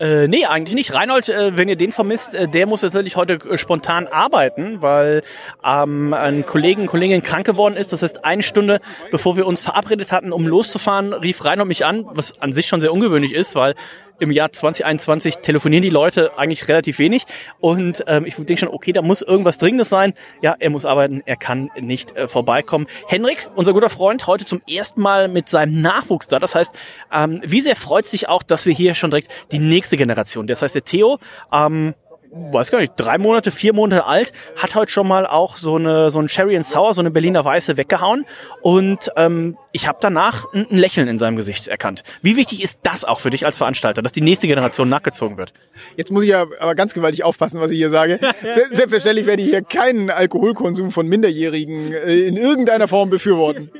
Äh, 0.00 0.28
nee, 0.28 0.46
eigentlich 0.46 0.76
nicht. 0.76 0.94
Reinhold, 0.94 1.28
äh, 1.28 1.56
wenn 1.56 1.68
ihr 1.68 1.74
den 1.74 1.90
vermisst, 1.90 2.32
äh, 2.32 2.46
der 2.46 2.66
muss 2.66 2.82
natürlich 2.82 3.16
heute 3.16 3.34
äh, 3.34 3.58
spontan 3.58 4.06
arbeiten, 4.06 4.80
weil 4.80 5.22
ähm, 5.64 6.14
ein 6.14 6.46
Kollegen, 6.46 6.86
Kollegin 6.86 7.22
krank 7.22 7.46
geworden 7.46 7.76
ist. 7.76 7.92
Das 7.92 8.02
heißt, 8.02 8.24
eine 8.24 8.44
Stunde 8.44 8.80
bevor 9.10 9.36
wir 9.36 9.46
uns 9.46 9.60
verabredet 9.60 10.12
hatten, 10.12 10.32
um 10.32 10.46
loszufahren, 10.46 11.12
rief 11.12 11.44
Reinhold 11.44 11.66
mich 11.66 11.84
an, 11.84 12.04
was 12.10 12.40
an 12.40 12.52
sich 12.52 12.66
schon 12.66 12.80
sehr 12.80 12.92
ungewöhnlich 12.92 13.34
ist, 13.34 13.56
weil 13.56 13.74
im 14.20 14.30
Jahr 14.30 14.52
2021 14.52 15.38
telefonieren 15.38 15.82
die 15.82 15.90
Leute 15.90 16.38
eigentlich 16.38 16.68
relativ 16.68 16.98
wenig. 16.98 17.24
Und 17.60 18.04
ähm, 18.06 18.24
ich 18.26 18.36
denke 18.36 18.58
schon, 18.58 18.68
okay, 18.68 18.92
da 18.92 19.02
muss 19.02 19.22
irgendwas 19.22 19.58
Dringendes 19.58 19.88
sein. 19.88 20.14
Ja, 20.42 20.56
er 20.58 20.70
muss 20.70 20.84
arbeiten, 20.84 21.22
er 21.24 21.36
kann 21.36 21.70
nicht 21.80 22.16
äh, 22.16 22.28
vorbeikommen. 22.28 22.86
Henrik, 23.06 23.48
unser 23.54 23.72
guter 23.72 23.90
Freund, 23.90 24.26
heute 24.26 24.44
zum 24.44 24.62
ersten 24.68 25.00
Mal 25.00 25.28
mit 25.28 25.48
seinem 25.48 25.80
Nachwuchs 25.80 26.28
da. 26.28 26.38
Das 26.38 26.54
heißt, 26.54 26.74
ähm, 27.12 27.40
wie 27.44 27.60
sehr 27.60 27.76
freut 27.76 28.06
sich 28.06 28.28
auch, 28.28 28.42
dass 28.42 28.66
wir 28.66 28.72
hier 28.72 28.94
schon 28.94 29.10
direkt 29.10 29.28
die 29.52 29.58
nächste 29.58 29.96
Generation, 29.96 30.46
das 30.46 30.62
heißt 30.62 30.74
der 30.74 30.84
Theo, 30.84 31.18
ähm, 31.52 31.94
weiß 32.30 32.70
gar 32.70 32.80
nicht, 32.80 32.94
drei 32.96 33.18
Monate, 33.18 33.50
vier 33.50 33.72
Monate 33.72 34.06
alt, 34.06 34.32
hat 34.56 34.74
heute 34.74 34.90
schon 34.90 35.08
mal 35.08 35.26
auch 35.26 35.56
so 35.56 35.76
eine 35.76 36.10
so 36.10 36.20
ein 36.20 36.28
Sherry 36.28 36.56
and 36.56 36.66
Sour, 36.66 36.94
so 36.94 37.00
eine 37.00 37.10
Berliner 37.10 37.44
Weiße 37.44 37.76
weggehauen 37.76 38.26
und 38.62 39.10
ähm, 39.16 39.56
ich 39.72 39.86
habe 39.86 39.98
danach 40.00 40.52
ein, 40.52 40.66
ein 40.70 40.78
Lächeln 40.78 41.08
in 41.08 41.18
seinem 41.18 41.36
Gesicht 41.36 41.68
erkannt. 41.68 42.02
Wie 42.22 42.36
wichtig 42.36 42.62
ist 42.62 42.80
das 42.82 43.04
auch 43.04 43.20
für 43.20 43.30
dich 43.30 43.46
als 43.46 43.58
Veranstalter, 43.58 44.02
dass 44.02 44.12
die 44.12 44.20
nächste 44.20 44.46
Generation 44.46 44.88
nachgezogen 44.88 45.36
wird? 45.36 45.52
Jetzt 45.96 46.10
muss 46.10 46.22
ich 46.22 46.30
ja 46.30 46.46
aber 46.60 46.74
ganz 46.74 46.94
gewaltig 46.94 47.24
aufpassen, 47.24 47.60
was 47.60 47.70
ich 47.70 47.78
hier 47.78 47.90
sage. 47.90 48.18
Se 48.42 48.66
selbstverständlich 48.70 49.26
werde 49.26 49.42
ich 49.42 49.48
hier 49.48 49.62
keinen 49.62 50.10
Alkoholkonsum 50.10 50.90
von 50.90 51.06
Minderjährigen 51.06 51.92
äh, 51.92 52.26
in 52.26 52.36
irgendeiner 52.36 52.88
Form 52.88 53.10
befürworten. 53.10 53.70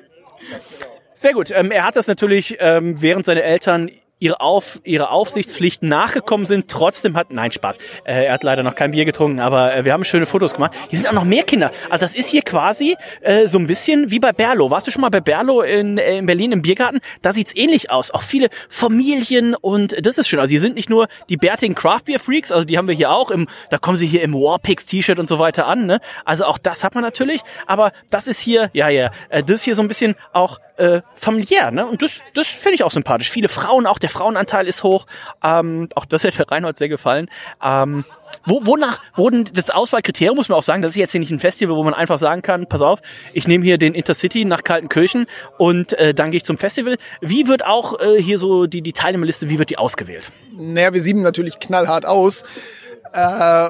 Sehr 1.14 1.32
gut. 1.32 1.50
Ähm, 1.50 1.70
er 1.70 1.84
hat 1.84 1.96
das 1.96 2.06
natürlich, 2.06 2.58
ähm, 2.60 3.02
während 3.02 3.24
seine 3.24 3.42
Eltern 3.42 3.90
ihre, 4.18 4.40
Auf, 4.40 4.80
ihre 4.84 5.10
Aufsichtspflichten 5.10 5.88
nachgekommen 5.88 6.46
sind, 6.46 6.68
trotzdem 6.68 7.16
hat, 7.16 7.32
nein, 7.32 7.52
Spaß, 7.52 7.78
äh, 8.04 8.26
er 8.26 8.34
hat 8.34 8.42
leider 8.42 8.62
noch 8.62 8.74
kein 8.74 8.90
Bier 8.90 9.04
getrunken, 9.04 9.40
aber 9.40 9.74
äh, 9.74 9.84
wir 9.84 9.92
haben 9.92 10.04
schöne 10.04 10.26
Fotos 10.26 10.54
gemacht. 10.54 10.72
Hier 10.88 10.98
sind 10.98 11.08
auch 11.08 11.12
noch 11.12 11.24
mehr 11.24 11.44
Kinder. 11.44 11.70
Also 11.90 12.04
das 12.04 12.14
ist 12.14 12.28
hier 12.28 12.42
quasi 12.42 12.96
äh, 13.20 13.48
so 13.48 13.58
ein 13.58 13.66
bisschen 13.66 14.10
wie 14.10 14.18
bei 14.18 14.32
Berlo. 14.32 14.70
Warst 14.70 14.86
du 14.86 14.90
schon 14.90 15.02
mal 15.02 15.10
bei 15.10 15.20
Berlo 15.20 15.62
in, 15.62 15.98
äh, 15.98 16.18
in 16.18 16.26
Berlin 16.26 16.52
im 16.52 16.62
Biergarten? 16.62 17.00
Da 17.22 17.32
sieht's 17.32 17.54
ähnlich 17.54 17.90
aus. 17.90 18.10
Auch 18.10 18.22
viele 18.22 18.48
Familien 18.68 19.54
und 19.54 19.94
das 20.04 20.18
ist 20.18 20.28
schön. 20.28 20.40
Also 20.40 20.50
hier 20.50 20.60
sind 20.60 20.74
nicht 20.74 20.90
nur 20.90 21.08
die 21.28 21.36
bärtigen 21.36 21.74
Craft 21.74 22.02
Beer 22.06 22.20
Freaks, 22.20 22.52
also 22.52 22.64
die 22.64 22.78
haben 22.78 22.88
wir 22.88 22.94
hier 22.94 23.10
auch 23.10 23.30
im, 23.30 23.48
da 23.70 23.78
kommen 23.78 23.98
sie 23.98 24.06
hier 24.06 24.22
im 24.22 24.34
Warpix 24.34 24.86
T-Shirt 24.86 25.18
und 25.18 25.28
so 25.28 25.38
weiter 25.38 25.66
an, 25.66 25.86
ne? 25.86 26.00
Also 26.24 26.44
auch 26.44 26.58
das 26.58 26.84
hat 26.84 26.94
man 26.94 27.04
natürlich, 27.04 27.42
aber 27.66 27.92
das 28.10 28.26
ist 28.26 28.40
hier, 28.40 28.70
ja, 28.72 28.88
ja, 28.88 29.10
äh, 29.28 29.42
das 29.42 29.56
ist 29.56 29.62
hier 29.64 29.74
so 29.74 29.82
ein 29.82 29.88
bisschen 29.88 30.14
auch 30.32 30.58
äh, 30.78 31.02
familiär, 31.14 31.70
ne? 31.70 31.86
Und 31.86 32.02
das, 32.02 32.20
das 32.34 32.46
finde 32.46 32.76
ich 32.76 32.84
auch 32.84 32.90
sympathisch. 32.90 33.30
Viele 33.30 33.48
Frauen, 33.48 33.86
auch 33.86 33.98
der 33.98 34.08
Frauenanteil 34.08 34.66
ist 34.66 34.82
hoch. 34.84 35.06
Ähm, 35.42 35.88
auch 35.94 36.04
das 36.04 36.24
hätte 36.24 36.50
Reinhold 36.50 36.78
sehr 36.78 36.88
gefallen. 36.88 37.28
Ähm, 37.62 38.04
wo, 38.44 38.64
wonach 38.64 39.00
wurden 39.14 39.48
das 39.52 39.70
Auswahlkriterium, 39.70 40.36
muss 40.36 40.48
man 40.48 40.58
auch 40.58 40.62
sagen, 40.62 40.82
das 40.82 40.90
ist 40.90 40.96
jetzt 40.96 41.12
hier 41.12 41.20
nicht 41.20 41.30
ein 41.30 41.40
Festival, 41.40 41.76
wo 41.76 41.82
man 41.82 41.94
einfach 41.94 42.18
sagen 42.18 42.42
kann, 42.42 42.66
pass 42.66 42.80
auf, 42.80 43.00
ich 43.32 43.48
nehme 43.48 43.64
hier 43.64 43.78
den 43.78 43.94
Intercity 43.94 44.44
nach 44.44 44.62
Kaltenkirchen 44.62 45.26
und 45.56 45.94
äh, 45.94 46.14
dann 46.14 46.30
gehe 46.30 46.38
ich 46.38 46.44
zum 46.44 46.58
Festival. 46.58 46.96
Wie 47.20 47.48
wird 47.48 47.64
auch 47.64 47.98
äh, 48.00 48.22
hier 48.22 48.38
so 48.38 48.66
die, 48.66 48.82
die 48.82 48.92
Teilnehmerliste, 48.92 49.48
wie 49.48 49.58
wird 49.58 49.70
die 49.70 49.78
ausgewählt? 49.78 50.30
Naja, 50.56 50.92
wir 50.92 51.02
sieben 51.02 51.20
natürlich 51.20 51.58
knallhart 51.58 52.06
aus. 52.06 52.44
Äh, 53.12 53.68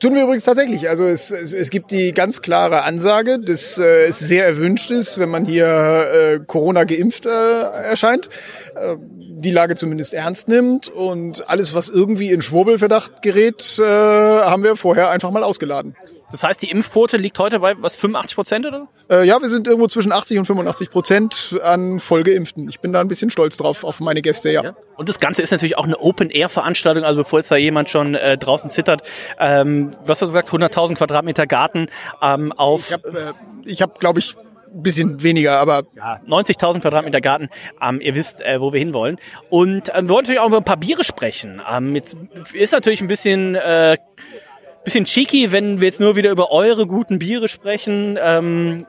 tun 0.00 0.14
wir 0.14 0.22
übrigens 0.22 0.44
tatsächlich. 0.44 0.88
Also 0.88 1.04
es, 1.04 1.30
es, 1.30 1.52
es 1.52 1.70
gibt 1.70 1.90
die 1.90 2.12
ganz 2.12 2.42
klare 2.42 2.82
Ansage, 2.82 3.38
dass 3.38 3.78
äh, 3.78 4.04
es 4.04 4.18
sehr 4.18 4.46
erwünscht 4.46 4.90
ist, 4.90 5.18
wenn 5.18 5.28
man 5.28 5.44
hier 5.44 5.66
äh, 5.66 6.40
Corona 6.46 6.84
geimpft 6.84 7.26
äh, 7.26 7.30
erscheint, 7.30 8.28
äh, 8.74 8.96
die 9.00 9.50
Lage 9.50 9.74
zumindest 9.74 10.14
ernst 10.14 10.48
nimmt 10.48 10.88
und 10.88 11.48
alles, 11.48 11.74
was 11.74 11.88
irgendwie 11.88 12.30
in 12.30 12.40
Schwurbelverdacht 12.40 13.22
gerät, 13.22 13.78
äh, 13.78 13.82
haben 13.82 14.62
wir 14.62 14.76
vorher 14.76 15.10
einfach 15.10 15.30
mal 15.30 15.42
ausgeladen. 15.42 15.96
Das 16.30 16.42
heißt, 16.42 16.62
die 16.62 16.70
Impfquote 16.70 17.16
liegt 17.16 17.38
heute 17.38 17.60
bei 17.60 17.74
was 17.80 17.94
85 17.94 18.34
Prozent 18.34 18.66
oder? 18.66 18.88
Äh, 19.08 19.26
ja, 19.26 19.40
wir 19.40 19.48
sind 19.48 19.66
irgendwo 19.66 19.86
zwischen 19.88 20.12
80 20.12 20.38
und 20.38 20.44
85 20.46 20.90
Prozent 20.90 21.60
an 21.62 22.00
Vollgeimpften. 22.00 22.68
Ich 22.68 22.80
bin 22.80 22.92
da 22.92 23.00
ein 23.00 23.08
bisschen 23.08 23.30
stolz 23.30 23.56
drauf 23.56 23.84
auf 23.84 24.00
meine 24.00 24.22
Gäste, 24.22 24.50
ja. 24.50 24.64
Ja. 24.64 24.76
Und 24.96 25.08
das 25.08 25.20
Ganze 25.20 25.42
ist 25.42 25.50
natürlich 25.50 25.76
auch 25.76 25.84
eine 25.84 25.98
Open-Air-Veranstaltung, 25.98 27.04
also 27.04 27.18
bevor 27.18 27.38
jetzt 27.38 27.50
da 27.50 27.56
jemand 27.56 27.90
schon 27.90 28.14
äh, 28.14 28.38
draußen 28.38 28.70
zittert. 28.70 29.02
Ähm, 29.38 29.90
was 30.06 30.22
hast 30.22 30.32
du 30.32 30.38
gesagt, 30.38 30.50
100.000 30.50 30.96
Quadratmeter 30.96 31.46
Garten 31.46 31.88
ähm, 32.22 32.52
auf 32.52 32.88
Ich 32.88 32.92
habe, 32.92 33.08
äh, 33.08 33.32
ich 33.70 33.82
hab, 33.82 34.00
glaube 34.00 34.18
ich, 34.18 34.34
ein 34.74 34.82
bisschen 34.82 35.22
weniger, 35.22 35.58
aber 35.58 35.84
ja, 35.94 36.20
90.000 36.26 36.80
Quadratmeter 36.80 37.20
Garten. 37.20 37.48
Ähm, 37.80 38.00
ihr 38.00 38.14
wisst, 38.14 38.40
äh, 38.40 38.60
wo 38.60 38.72
wir 38.72 38.80
hinwollen. 38.80 39.18
Und 39.50 39.90
ähm, 39.94 40.08
wir 40.08 40.14
wollen 40.14 40.24
natürlich 40.24 40.40
auch 40.40 40.48
über 40.48 40.56
ein 40.56 40.64
paar 40.64 40.78
Biere 40.78 41.04
sprechen. 41.04 41.62
Ähm, 41.70 41.94
jetzt 41.94 42.16
ist 42.52 42.72
natürlich 42.72 43.00
ein 43.00 43.08
bisschen... 43.08 43.54
Äh, 43.54 43.98
bisschen 44.84 45.04
cheeky, 45.04 45.50
wenn 45.50 45.80
wir 45.80 45.88
jetzt 45.88 46.00
nur 46.00 46.16
wieder 46.16 46.30
über 46.30 46.50
eure 46.50 46.86
guten 46.86 47.18
Biere 47.18 47.48
sprechen. 47.48 48.18
Ähm, 48.20 48.86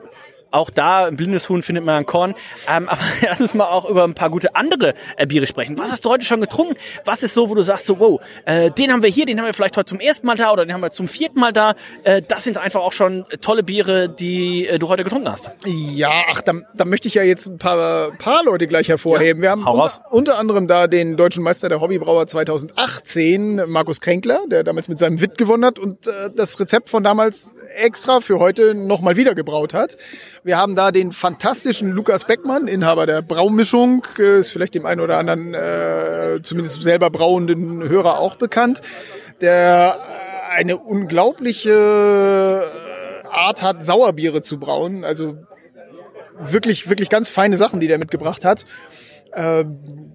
Auch 0.56 0.70
da, 0.70 1.04
ein 1.04 1.16
blindes 1.16 1.50
Huhn 1.50 1.62
findet 1.62 1.84
man 1.84 1.96
ein 1.96 2.06
Korn. 2.06 2.34
Ähm, 2.66 2.88
aber 2.88 3.00
lass 3.20 3.40
uns 3.42 3.52
mal 3.52 3.66
auch 3.66 3.88
über 3.88 4.04
ein 4.04 4.14
paar 4.14 4.30
gute 4.30 4.56
andere 4.56 4.94
äh, 5.18 5.26
Biere 5.26 5.46
sprechen. 5.46 5.76
Was 5.76 5.92
hast 5.92 6.06
du 6.06 6.10
heute 6.10 6.24
schon 6.24 6.40
getrunken? 6.40 6.76
Was 7.04 7.22
ist 7.22 7.34
so, 7.34 7.50
wo 7.50 7.54
du 7.54 7.60
sagst, 7.60 7.84
so, 7.84 8.00
wow, 8.00 8.22
äh, 8.46 8.70
den 8.70 8.90
haben 8.90 9.02
wir 9.02 9.10
hier, 9.10 9.26
den 9.26 9.38
haben 9.38 9.44
wir 9.44 9.52
vielleicht 9.52 9.76
heute 9.76 9.90
zum 9.90 10.00
ersten 10.00 10.26
Mal 10.26 10.36
da 10.36 10.52
oder 10.52 10.64
den 10.64 10.72
haben 10.72 10.80
wir 10.80 10.90
zum 10.90 11.08
vierten 11.08 11.40
Mal 11.40 11.52
da. 11.52 11.74
Äh, 12.04 12.22
das 12.26 12.44
sind 12.44 12.56
einfach 12.56 12.80
auch 12.80 12.92
schon 12.92 13.26
tolle 13.42 13.62
Biere, 13.62 14.08
die 14.08 14.66
äh, 14.66 14.78
du 14.78 14.88
heute 14.88 15.04
getrunken 15.04 15.30
hast. 15.30 15.50
Ja, 15.66 16.24
ach, 16.30 16.40
da, 16.40 16.54
da 16.74 16.86
möchte 16.86 17.06
ich 17.08 17.14
ja 17.14 17.22
jetzt 17.22 17.46
ein 17.48 17.58
paar, 17.58 18.12
paar 18.12 18.42
Leute 18.42 18.66
gleich 18.66 18.88
hervorheben. 18.88 19.42
Wir 19.42 19.50
haben 19.50 19.66
unter, 19.66 20.00
unter 20.10 20.38
anderem 20.38 20.68
da 20.68 20.86
den 20.86 21.18
deutschen 21.18 21.42
Meister 21.42 21.68
der 21.68 21.82
Hobbybrauer 21.82 22.26
2018, 22.26 23.62
Markus 23.66 24.00
Kränkler, 24.00 24.40
der 24.50 24.64
damals 24.64 24.88
mit 24.88 24.98
seinem 24.98 25.20
Witt 25.20 25.36
gewonnen 25.36 25.66
hat 25.66 25.78
und 25.78 26.06
äh, 26.06 26.30
das 26.34 26.58
Rezept 26.58 26.88
von 26.88 27.02
damals 27.02 27.52
extra 27.76 28.20
für 28.20 28.38
heute 28.38 28.74
nochmal 28.74 29.16
wieder 29.16 29.34
gebraut 29.34 29.74
hat. 29.74 29.98
Wir 30.46 30.58
haben 30.58 30.76
da 30.76 30.92
den 30.92 31.10
fantastischen 31.10 31.90
Lukas 31.90 32.24
Beckmann, 32.24 32.68
Inhaber 32.68 33.04
der 33.04 33.20
Braumischung, 33.20 34.06
äh, 34.16 34.38
ist 34.38 34.50
vielleicht 34.50 34.76
dem 34.76 34.86
einen 34.86 35.00
oder 35.00 35.18
anderen 35.18 35.54
äh, 35.54 36.38
zumindest 36.40 36.80
selber 36.84 37.10
brauenden 37.10 37.82
Hörer 37.88 38.20
auch 38.20 38.36
bekannt, 38.36 38.80
der 39.40 39.98
äh, 39.98 40.54
eine 40.56 40.76
unglaubliche 40.76 41.72
äh, 42.62 43.26
Art 43.26 43.60
hat, 43.64 43.84
Sauerbiere 43.84 44.40
zu 44.40 44.60
brauen. 44.60 45.02
Also 45.02 45.36
wirklich, 46.38 46.88
wirklich 46.88 47.08
ganz 47.08 47.28
feine 47.28 47.56
Sachen, 47.56 47.80
die 47.80 47.88
der 47.88 47.98
mitgebracht 47.98 48.44
hat. 48.44 48.66
Ähm, 49.34 50.12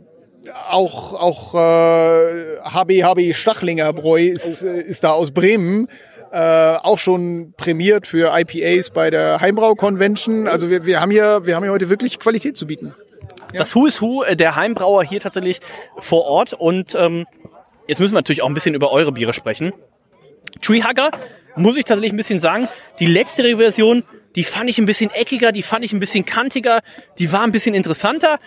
auch 0.69 1.13
auch 1.13 1.55
äh, 1.55 2.57
HB 2.63 3.03
HB 3.03 3.33
Stachlinger 3.33 3.91
Bräu 3.91 4.27
ist, 4.27 4.63
ist 4.63 5.03
da 5.03 5.11
aus 5.11 5.31
Bremen. 5.31 5.89
Äh, 6.31 6.37
auch 6.37 6.97
schon 6.97 7.53
prämiert 7.57 8.07
für 8.07 8.31
IPAs 8.33 8.89
bei 8.89 9.09
der 9.09 9.41
Heimbrau 9.41 9.75
Convention. 9.75 10.47
Also 10.47 10.69
wir, 10.69 10.85
wir 10.85 11.01
haben 11.01 11.11
hier 11.11 11.45
wir 11.45 11.57
haben 11.57 11.63
hier 11.63 11.73
heute 11.73 11.89
wirklich 11.89 12.19
Qualität 12.19 12.55
zu 12.55 12.67
bieten. 12.67 12.93
Das 13.53 13.75
Who 13.75 13.85
is 13.85 14.01
Who 14.01 14.23
äh, 14.23 14.37
der 14.37 14.55
Heimbrauer 14.55 15.03
hier 15.03 15.19
tatsächlich 15.19 15.59
vor 15.97 16.23
Ort. 16.23 16.53
Und 16.53 16.95
ähm, 16.95 17.25
jetzt 17.87 17.99
müssen 17.99 18.13
wir 18.13 18.19
natürlich 18.19 18.43
auch 18.43 18.47
ein 18.47 18.53
bisschen 18.53 18.75
über 18.75 18.91
eure 18.93 19.11
Biere 19.11 19.33
sprechen. 19.33 19.73
Treehugger, 20.61 21.11
muss 21.57 21.75
ich 21.75 21.83
tatsächlich 21.83 22.13
ein 22.13 22.17
bisschen 22.17 22.39
sagen, 22.39 22.69
die 22.99 23.07
letzte 23.07 23.57
Version, 23.57 24.03
die 24.35 24.45
fand 24.45 24.69
ich 24.69 24.77
ein 24.77 24.85
bisschen 24.85 25.11
eckiger, 25.11 25.51
die 25.51 25.63
fand 25.63 25.83
ich 25.83 25.91
ein 25.91 25.99
bisschen 25.99 26.25
kantiger, 26.25 26.81
die 27.19 27.33
war 27.33 27.41
ein 27.41 27.51
bisschen 27.51 27.75
interessanter. 27.75 28.39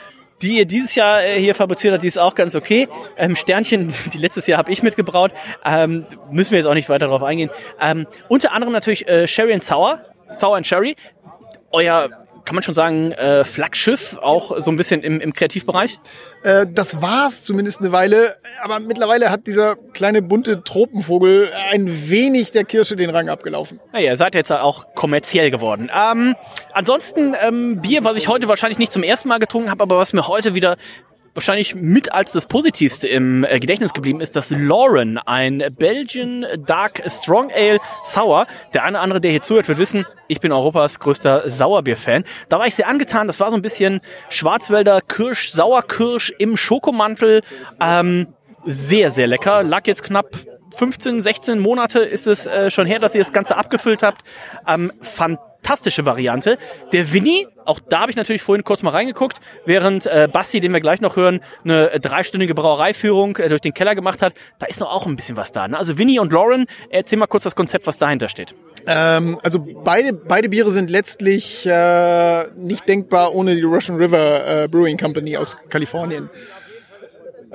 Die 0.43 0.59
ihr 0.59 0.65
dieses 0.67 0.95
Jahr 0.95 1.23
äh, 1.23 1.39
hier 1.39 1.55
fabriziert 1.55 1.95
hat, 1.95 2.03
die 2.03 2.07
ist 2.07 2.19
auch 2.19 2.35
ganz 2.35 2.55
okay. 2.55 2.89
Ähm, 3.17 3.37
Sternchen, 3.37 3.93
die 4.13 4.19
letztes 4.19 4.47
Jahr 4.47 4.59
habe 4.59 4.73
ich 4.73 4.83
mitgebraut. 4.83 5.33
Ähm, 5.65 6.07
müssen 6.31 6.53
wir 6.53 6.59
jetzt 6.59 6.67
auch 6.67 6.75
nicht 6.75 6.89
weiter 6.89 7.07
darauf 7.07 7.23
eingehen. 7.23 7.51
Ähm, 7.81 8.07
unter 8.29 8.53
anderem 8.53 8.73
natürlich 8.73 9.07
äh, 9.09 9.27
Sherry 9.27 9.53
and 9.53 9.63
Sour, 9.63 10.01
Sour 10.29 10.57
and 10.57 10.67
Sherry. 10.67 10.97
Euer, 11.71 12.24
kann 12.45 12.55
man 12.55 12.63
schon 12.63 12.75
sagen, 12.75 13.13
äh, 13.13 13.45
Flaggschiff, 13.45 14.19
auch 14.19 14.61
so 14.61 14.71
ein 14.71 14.77
bisschen 14.77 15.03
im, 15.03 15.21
im 15.21 15.33
Kreativbereich. 15.33 15.99
Äh, 16.43 16.67
das 16.71 17.01
war's 17.01 17.43
zumindest 17.43 17.81
eine 17.81 17.93
Weile, 17.93 18.37
aber 18.63 18.81
mittlerweile 18.81 19.31
hat 19.31 19.47
dieser 19.47 19.77
kleine 19.77 20.23
bunte 20.23 20.63
Tropenvogel 20.63 21.51
ein 21.71 22.09
wenig 22.11 22.53
der 22.53 22.65
Kirsche 22.65 22.97
den 22.97 23.11
Rang 23.11 23.29
abgelaufen. 23.29 23.81
Naja, 23.93 24.13
ihr 24.13 24.17
seid 24.17 24.35
jetzt 24.35 24.53
auch 24.53 24.95
kommerziell 24.95 25.51
geworden. 25.51 25.91
Ähm, 25.95 26.35
ansonsten 26.73 27.35
ähm, 27.41 27.81
Bier, 27.81 28.05
was 28.05 28.17
ich 28.17 28.29
heute 28.29 28.49
wahrscheinlich 28.49 28.79
nicht 28.79 28.93
zum 28.93 29.03
ersten 29.03 29.29
Mal 29.29 29.39
getrunken 29.39 29.71
habe, 29.71 29.83
aber 29.83 29.99
was 29.99 30.13
mir 30.13 30.29
heute 30.29 30.55
wieder 30.55 30.77
wahrscheinlich 31.35 31.75
mit 31.75 32.13
als 32.13 32.33
das 32.33 32.47
Positivste 32.47 33.09
im 33.09 33.45
äh, 33.45 33.59
Gedächtnis 33.59 33.93
geblieben 33.93 34.21
ist, 34.21 34.37
das 34.37 34.51
Lauren, 34.51 35.19
ein 35.19 35.63
Belgian 35.77 36.47
Dark 36.59 37.03
Strong 37.07 37.51
Ale 37.53 37.81
Sour. 38.05 38.47
Der 38.73 38.85
eine 38.85 38.97
oder 38.97 39.03
andere, 39.03 39.21
der 39.21 39.31
hier 39.31 39.43
zuhört, 39.43 39.69
wird 39.69 39.79
wissen, 39.79 40.07
ich 40.29 40.41
bin 40.41 40.53
Europas 40.53 41.01
größter 41.01 41.51
Sauerbier-Fan. 41.51 42.25
Da 42.49 42.59
war 42.59 42.67
ich 42.67 42.75
sehr 42.75 42.89
angetan. 42.89 43.27
Das 43.27 43.41
war 43.41 43.51
so 43.51 43.57
ein 43.57 43.63
bisschen 43.63 44.01
Schwarzwälder 44.31 45.01
Kirsch, 45.01 45.53
Sauerkirsch 45.53 46.33
im 46.39 46.57
Schokomantel. 46.57 47.43
Ähm, 47.81 48.29
sehr, 48.65 49.11
sehr 49.11 49.27
lecker. 49.27 49.63
Lag 49.63 49.87
jetzt 49.87 50.03
knapp 50.03 50.37
15, 50.77 51.23
16 51.23 51.59
Monate 51.59 52.01
ist 52.01 52.27
es 52.27 52.47
äh, 52.47 52.71
schon 52.71 52.87
her, 52.87 52.99
dass 52.99 53.15
ihr 53.15 53.23
das 53.23 53.33
Ganze 53.33 53.57
abgefüllt 53.57 54.03
habt. 54.03 54.23
Ähm, 54.67 54.93
fantastische 55.65 56.05
Variante. 56.05 56.59
Der 56.93 57.13
Winnie, 57.13 57.47
auch 57.65 57.81
da 57.81 58.01
habe 58.01 58.11
ich 58.11 58.17
natürlich 58.17 58.43
vorhin 58.43 58.65
kurz 58.65 58.83
mal 58.83 58.91
reingeguckt, 58.91 59.41
während 59.65 60.05
äh, 60.07 60.29
Basti, 60.31 60.61
den 60.61 60.73
wir 60.73 60.81
gleich 60.81 61.01
noch 61.01 61.17
hören, 61.17 61.41
eine 61.65 61.89
dreistündige 62.01 62.55
Brauereiführung 62.55 63.37
äh, 63.39 63.49
durch 63.49 63.63
den 63.63 63.73
Keller 63.73 63.95
gemacht 63.95 64.21
hat. 64.21 64.35
Da 64.59 64.67
ist 64.67 64.81
noch 64.81 64.91
auch 64.91 65.07
ein 65.07 65.17
bisschen 65.17 65.39
was 65.39 65.53
da. 65.53 65.67
Ne? 65.67 65.79
Also 65.79 65.97
Winnie 65.97 66.19
und 66.19 66.33
Lauren, 66.33 66.67
erzähl 66.91 67.19
mal 67.19 67.27
kurz 67.27 67.45
das 67.45 67.57
Konzept, 67.57 67.87
was 67.87 67.97
dahinter 67.97 68.29
steht. 68.29 68.55
Ähm, 68.87 69.39
also 69.43 69.67
beide, 69.83 70.13
beide 70.13 70.51
Biere 70.51 70.71
sind 70.71 70.91
letztlich 70.91 71.65
äh, 71.65 72.45
nicht 72.57 72.87
denkbar 72.87 73.35
ohne 73.35 73.55
die 73.55 73.63
Russian 73.63 73.97
River 73.97 74.65
äh, 74.65 74.69
Brewing 74.69 74.99
Company 74.99 75.39
aus 75.39 75.57
Kalifornien. 75.71 76.29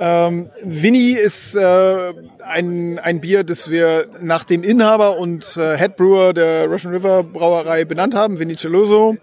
Ähm, 0.02 0.48
Winnie 0.62 1.12
ist 1.12 1.54
äh, 1.56 2.14
ein, 2.42 2.98
ein 2.98 3.20
Bier, 3.20 3.44
das 3.44 3.68
wir 3.68 4.06
nach 4.22 4.44
dem 4.44 4.62
Inhaber 4.62 5.18
und 5.18 5.58
äh, 5.58 5.76
Head 5.76 5.96
Brewer 5.96 6.32
der 6.32 6.68
Russian 6.68 6.94
River 6.94 7.22
Brauerei 7.22 7.84
benannt 7.84 8.14
haben, 8.14 8.38
Vinny 8.38 8.56
Celoso. 8.56 9.18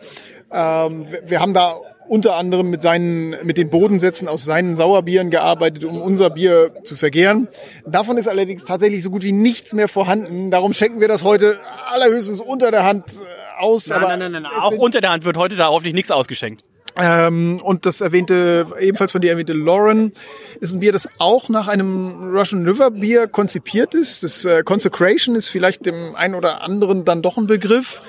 Ähm, 0.51 1.07
wir, 1.25 1.41
haben 1.41 1.55
da 1.55 1.73
unter 2.07 2.35
anderem 2.35 2.69
mit 2.69 2.83
seinen, 2.83 3.35
mit 3.43 3.57
den 3.57 3.71
Bodensätzen 3.71 4.27
aus 4.27 4.45
seinen 4.45 4.75
Sauerbieren 4.75 5.31
gearbeitet, 5.31 5.83
um 5.83 5.99
unser 5.99 6.29
Bier 6.29 6.71
zu 6.83 6.95
vergären. 6.95 7.47
Davon 7.87 8.19
ist 8.19 8.27
allerdings 8.27 8.63
tatsächlich 8.63 9.01
so 9.01 9.09
gut 9.09 9.23
wie 9.23 9.31
nichts 9.31 9.73
mehr 9.73 9.87
vorhanden. 9.87 10.51
Darum 10.51 10.73
schenken 10.73 11.01
wir 11.01 11.07
das 11.07 11.23
heute 11.23 11.57
allerhöchstens 11.89 12.39
unter 12.39 12.69
der 12.69 12.85
Hand 12.85 13.05
äh, 13.19 13.59
aus. 13.59 13.87
Nein, 13.87 13.97
aber 13.97 14.15
nein, 14.15 14.31
nein, 14.31 14.43
nein. 14.43 14.51
Auch 14.61 14.77
unter 14.77 15.01
der 15.01 15.09
Hand 15.09 15.25
wird 15.25 15.37
heute 15.37 15.55
da 15.55 15.69
hoffentlich 15.69 15.95
nichts 15.95 16.11
ausgeschenkt. 16.11 16.63
Ähm, 16.99 17.59
und 17.63 17.85
das 17.85 18.01
erwähnte, 18.01 18.67
ebenfalls 18.79 19.11
von 19.11 19.21
dir 19.21 19.31
erwähnte 19.31 19.53
Lauren, 19.53 20.13
ist 20.59 20.73
ein 20.73 20.79
Bier, 20.79 20.91
das 20.91 21.07
auch 21.19 21.49
nach 21.49 21.67
einem 21.67 22.35
Russian 22.35 22.65
River 22.65 22.91
Bier 22.91 23.27
konzipiert 23.27 23.93
ist. 23.93 24.23
Das 24.23 24.45
äh, 24.45 24.63
Consecration 24.63 25.35
ist 25.35 25.47
vielleicht 25.47 25.85
dem 25.85 26.15
einen 26.15 26.35
oder 26.35 26.61
anderen 26.61 27.05
dann 27.05 27.21
doch 27.21 27.37
ein 27.37 27.47
Begriff. 27.47 28.01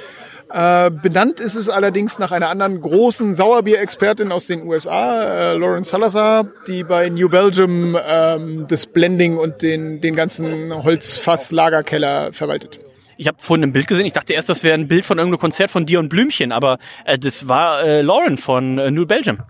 Äh, 0.50 0.90
benannt 0.90 1.40
ist 1.40 1.56
es 1.56 1.68
allerdings 1.68 2.18
nach 2.18 2.32
einer 2.32 2.48
anderen 2.48 2.80
großen 2.80 3.34
Sauerbier-Expertin 3.34 4.32
aus 4.32 4.46
den 4.46 4.66
USA, 4.66 5.24
äh, 5.24 5.54
Lauren 5.54 5.84
Salazar, 5.84 6.48
die 6.66 6.84
bei 6.84 7.10
New 7.10 7.28
Belgium 7.28 7.98
ähm, 8.08 8.66
das 8.66 8.86
Blending 8.86 9.36
und 9.36 9.60
den, 9.60 10.00
den 10.00 10.16
ganzen 10.16 10.82
Holzfass-Lagerkeller 10.82 12.32
verwaltet. 12.32 12.87
Ich 13.18 13.26
habe 13.26 13.36
vorhin 13.40 13.64
ein 13.64 13.72
Bild 13.72 13.88
gesehen. 13.88 14.06
Ich 14.06 14.12
dachte 14.12 14.32
erst, 14.32 14.48
das 14.48 14.62
wäre 14.62 14.74
ein 14.74 14.86
Bild 14.86 15.04
von 15.04 15.18
irgendeinem 15.18 15.40
Konzert 15.40 15.70
von 15.72 15.84
dir 15.84 15.98
und 15.98 16.08
Blümchen, 16.08 16.52
aber 16.52 16.78
äh, 17.04 17.18
das 17.18 17.48
war 17.48 17.82
äh, 17.82 18.00
Lauren 18.00 18.38
von 18.38 18.78
äh, 18.78 18.92
New 18.92 19.06
Belgium. 19.06 19.40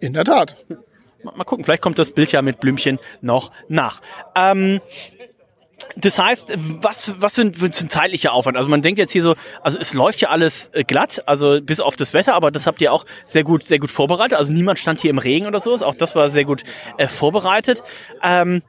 In 0.00 0.12
der 0.12 0.24
Tat. 0.24 0.56
Mal, 1.22 1.36
mal 1.36 1.44
gucken, 1.44 1.64
vielleicht 1.64 1.82
kommt 1.82 2.00
das 2.00 2.10
Bild 2.10 2.32
ja 2.32 2.42
mit 2.42 2.58
Blümchen 2.58 2.98
noch 3.20 3.52
nach. 3.68 4.00
Ähm, 4.34 4.80
das 5.94 6.18
heißt, 6.18 6.52
was, 6.82 7.20
was 7.20 7.36
für 7.36 7.42
ein, 7.42 7.54
für 7.54 7.66
ein 7.66 7.72
zeitlicher 7.72 8.32
Aufwand? 8.32 8.56
Also 8.56 8.68
man 8.68 8.82
denkt 8.82 8.98
jetzt 8.98 9.12
hier 9.12 9.22
so, 9.22 9.36
also 9.62 9.78
es 9.78 9.94
läuft 9.94 10.20
ja 10.20 10.30
alles 10.30 10.70
äh, 10.72 10.82
glatt, 10.82 11.22
also 11.26 11.60
bis 11.62 11.80
auf 11.80 11.94
das 11.94 12.12
Wetter, 12.12 12.34
aber 12.34 12.50
das 12.50 12.66
habt 12.66 12.80
ihr 12.80 12.92
auch 12.92 13.06
sehr 13.24 13.44
gut, 13.44 13.64
sehr 13.64 13.78
gut 13.78 13.90
vorbereitet. 13.90 14.36
Also 14.36 14.52
niemand 14.52 14.80
stand 14.80 15.00
hier 15.00 15.10
im 15.10 15.18
Regen 15.18 15.46
oder 15.46 15.60
so. 15.60 15.74
Auch 15.76 15.94
das 15.94 16.16
war 16.16 16.28
sehr 16.28 16.44
gut 16.44 16.64
äh, 16.98 17.06
vorbereitet. 17.06 17.82
Ähm, 18.22 18.62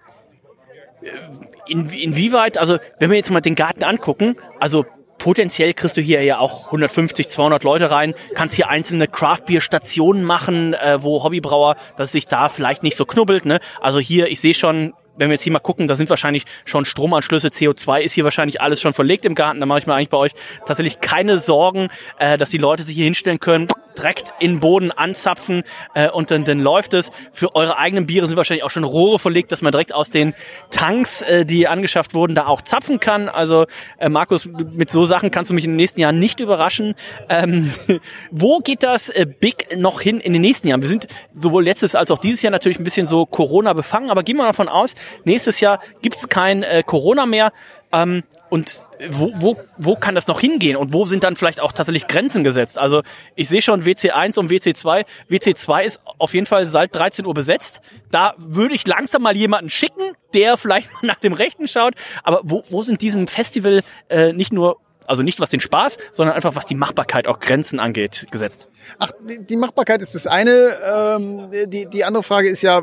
in, 1.67 1.89
inwieweit, 1.89 2.57
also 2.57 2.77
wenn 2.99 3.09
wir 3.09 3.17
jetzt 3.17 3.31
mal 3.31 3.41
den 3.41 3.55
Garten 3.55 3.83
angucken, 3.83 4.35
also 4.59 4.85
potenziell 5.17 5.73
kriegst 5.73 5.97
du 5.97 6.01
hier 6.01 6.23
ja 6.23 6.39
auch 6.39 6.67
150, 6.67 7.27
200 7.27 7.63
Leute 7.63 7.91
rein, 7.91 8.13
kannst 8.33 8.55
hier 8.55 8.69
einzelne 8.69 9.07
Craft-Bier-Stationen 9.07 10.23
machen, 10.23 10.73
äh, 10.73 11.01
wo 11.01 11.23
Hobbybrauer, 11.23 11.75
dass 11.97 12.09
es 12.09 12.11
sich 12.13 12.27
da 12.27 12.49
vielleicht 12.49 12.83
nicht 12.83 12.95
so 12.95 13.05
knubbelt. 13.05 13.45
Ne? 13.45 13.59
Also 13.81 13.99
hier, 13.99 14.27
ich 14.27 14.39
sehe 14.39 14.53
schon, 14.53 14.93
wenn 15.17 15.29
wir 15.29 15.33
jetzt 15.33 15.43
hier 15.43 15.51
mal 15.51 15.59
gucken, 15.59 15.87
da 15.87 15.95
sind 15.95 16.09
wahrscheinlich 16.09 16.45
schon 16.65 16.85
Stromanschlüsse, 16.85 17.47
CO2 17.47 18.01
ist 18.01 18.13
hier 18.13 18.23
wahrscheinlich 18.23 18.61
alles 18.61 18.79
schon 18.79 18.93
verlegt 18.93 19.25
im 19.25 19.35
Garten. 19.35 19.59
Da 19.59 19.65
mache 19.65 19.79
ich 19.79 19.87
mir 19.87 19.95
eigentlich 19.95 20.09
bei 20.09 20.17
euch 20.17 20.33
tatsächlich 20.65 21.01
keine 21.01 21.39
Sorgen, 21.39 21.89
äh, 22.19 22.37
dass 22.37 22.49
die 22.49 22.59
Leute 22.59 22.83
sich 22.83 22.95
hier 22.95 23.05
hinstellen 23.05 23.39
können, 23.39 23.67
direkt 23.97 24.33
in 24.39 24.53
den 24.53 24.59
Boden 24.59 24.91
anzapfen 24.91 25.63
äh, 25.93 26.09
und 26.09 26.31
dann, 26.31 26.45
dann 26.45 26.59
läuft 26.59 26.93
es. 26.93 27.11
Für 27.33 27.55
eure 27.55 27.77
eigenen 27.77 28.07
Biere 28.07 28.27
sind 28.27 28.37
wahrscheinlich 28.37 28.63
auch 28.63 28.71
schon 28.71 28.83
Rohre 28.83 29.19
verlegt, 29.19 29.51
dass 29.51 29.61
man 29.61 29.71
direkt 29.71 29.93
aus 29.93 30.09
den 30.09 30.33
Tanks, 30.69 31.21
äh, 31.21 31.45
die 31.45 31.67
angeschafft 31.67 32.13
wurden, 32.13 32.35
da 32.35 32.47
auch 32.47 32.61
zapfen 32.61 32.99
kann. 32.99 33.29
Also 33.29 33.65
äh, 33.97 34.09
Markus, 34.09 34.45
mit 34.45 34.89
so 34.89 35.05
Sachen 35.05 35.31
kannst 35.31 35.49
du 35.49 35.55
mich 35.55 35.65
in 35.65 35.71
den 35.71 35.77
nächsten 35.77 35.99
Jahren 35.99 36.19
nicht 36.19 36.39
überraschen. 36.39 36.95
Ähm, 37.29 37.73
wo 38.31 38.59
geht 38.59 38.83
das 38.83 39.09
äh, 39.09 39.25
Big 39.25 39.75
noch 39.77 40.01
hin 40.01 40.19
in 40.19 40.33
den 40.33 40.41
nächsten 40.41 40.67
Jahren? 40.67 40.81
Wir 40.81 40.89
sind 40.89 41.07
sowohl 41.35 41.63
letztes 41.63 41.95
als 41.95 42.11
auch 42.11 42.19
dieses 42.19 42.41
Jahr 42.41 42.51
natürlich 42.51 42.79
ein 42.79 42.83
bisschen 42.83 43.07
so 43.07 43.25
Corona 43.25 43.73
befangen, 43.73 44.09
aber 44.09 44.23
gehen 44.23 44.37
wir 44.37 44.45
davon 44.45 44.69
aus, 44.69 44.95
nächstes 45.23 45.59
Jahr 45.59 45.79
gibt's 46.01 46.29
kein 46.29 46.63
äh, 46.63 46.83
Corona 46.85 47.25
mehr. 47.25 47.51
Ähm, 47.91 48.23
und 48.49 48.85
wo, 49.09 49.31
wo, 49.35 49.57
wo 49.77 49.95
kann 49.95 50.15
das 50.15 50.27
noch 50.27 50.39
hingehen 50.39 50.77
und 50.77 50.93
wo 50.93 51.05
sind 51.05 51.23
dann 51.23 51.35
vielleicht 51.35 51.59
auch 51.59 51.71
tatsächlich 51.71 52.07
Grenzen 52.07 52.43
gesetzt? 52.43 52.77
Also 52.77 53.01
ich 53.35 53.49
sehe 53.49 53.61
schon 53.61 53.83
WC1 53.83 54.39
und 54.39 54.49
WC2. 54.49 55.05
WC2 55.29 55.83
ist 55.83 56.01
auf 56.17 56.33
jeden 56.33 56.45
Fall 56.45 56.65
seit 56.67 56.95
13 56.95 57.25
Uhr 57.25 57.33
besetzt. 57.33 57.81
Da 58.11 58.33
würde 58.37 58.75
ich 58.75 58.87
langsam 58.87 59.21
mal 59.21 59.35
jemanden 59.35 59.69
schicken, 59.69 60.13
der 60.33 60.57
vielleicht 60.57 60.91
mal 60.93 60.99
nach 61.03 61.19
dem 61.19 61.33
Rechten 61.33 61.67
schaut. 61.67 61.93
Aber 62.23 62.41
wo, 62.43 62.63
wo 62.69 62.83
sind 62.83 63.01
diesem 63.01 63.27
Festival 63.27 63.81
äh, 64.09 64.33
nicht 64.33 64.53
nur 64.53 64.77
Also 65.05 65.23
nicht 65.23 65.39
was 65.39 65.49
den 65.49 65.61
Spaß, 65.61 65.97
sondern 66.11 66.35
einfach 66.35 66.55
was 66.55 66.65
die 66.65 66.75
Machbarkeit 66.75 67.27
auch 67.27 67.39
Grenzen 67.39 67.79
angeht, 67.79 68.27
gesetzt. 68.31 68.67
Ach, 68.99 69.11
die, 69.27 69.39
die 69.45 69.55
Machbarkeit 69.57 70.01
ist 70.01 70.15
das 70.15 70.27
eine. 70.27 70.75
Ähm, 70.85 71.49
die, 71.67 71.85
die 71.85 72.03
andere 72.03 72.23
Frage 72.23 72.49
ist 72.49 72.61
ja, 72.61 72.81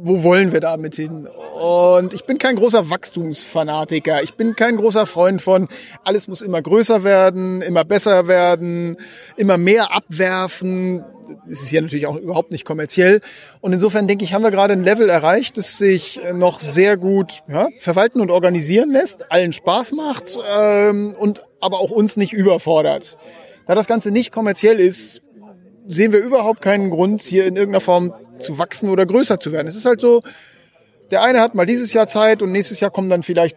wo 0.00 0.22
wollen 0.22 0.52
wir 0.52 0.60
damit 0.60 0.96
hin? 0.96 1.26
Und 1.60 2.12
ich 2.14 2.24
bin 2.24 2.38
kein 2.38 2.56
großer 2.56 2.90
Wachstumsfanatiker. 2.90 4.22
Ich 4.22 4.34
bin 4.34 4.56
kein 4.56 4.76
großer 4.76 5.06
Freund 5.06 5.40
von, 5.40 5.68
alles 6.02 6.28
muss 6.28 6.42
immer 6.42 6.60
größer 6.60 7.04
werden, 7.04 7.62
immer 7.62 7.84
besser 7.84 8.26
werden, 8.26 8.96
immer 9.36 9.56
mehr 9.56 9.94
abwerfen. 9.94 11.04
Das 11.48 11.62
ist 11.62 11.68
hier 11.68 11.80
natürlich 11.80 12.06
auch 12.06 12.16
überhaupt 12.16 12.50
nicht 12.50 12.64
kommerziell. 12.64 13.20
Und 13.60 13.72
insofern 13.72 14.06
denke 14.06 14.24
ich, 14.24 14.34
haben 14.34 14.42
wir 14.42 14.50
gerade 14.50 14.74
ein 14.74 14.84
Level 14.84 15.08
erreicht, 15.08 15.56
das 15.56 15.78
sich 15.78 16.20
noch 16.34 16.60
sehr 16.60 16.96
gut 16.96 17.42
ja, 17.48 17.68
verwalten 17.78 18.20
und 18.20 18.30
organisieren 18.30 18.90
lässt, 18.90 19.30
allen 19.32 19.52
Spaß 19.52 19.92
macht 19.92 20.38
ähm, 20.56 21.14
und 21.18 21.44
aber 21.60 21.78
auch 21.78 21.90
uns 21.90 22.16
nicht 22.16 22.32
überfordert. 22.32 23.16
Da 23.66 23.74
das 23.74 23.86
Ganze 23.86 24.10
nicht 24.10 24.32
kommerziell 24.32 24.78
ist, 24.78 25.22
sehen 25.86 26.12
wir 26.12 26.20
überhaupt 26.20 26.60
keinen 26.60 26.90
Grund, 26.90 27.22
hier 27.22 27.46
in 27.46 27.56
irgendeiner 27.56 27.80
Form 27.80 28.12
zu 28.38 28.58
wachsen 28.58 28.88
oder 28.90 29.06
größer 29.06 29.40
zu 29.40 29.52
werden. 29.52 29.68
Es 29.68 29.76
ist 29.76 29.86
halt 29.86 30.00
so, 30.00 30.22
der 31.10 31.22
eine 31.22 31.40
hat 31.40 31.54
mal 31.54 31.66
dieses 31.66 31.92
Jahr 31.92 32.06
Zeit 32.06 32.42
und 32.42 32.52
nächstes 32.52 32.80
Jahr 32.80 32.90
kommen 32.90 33.08
dann 33.08 33.22
vielleicht 33.22 33.56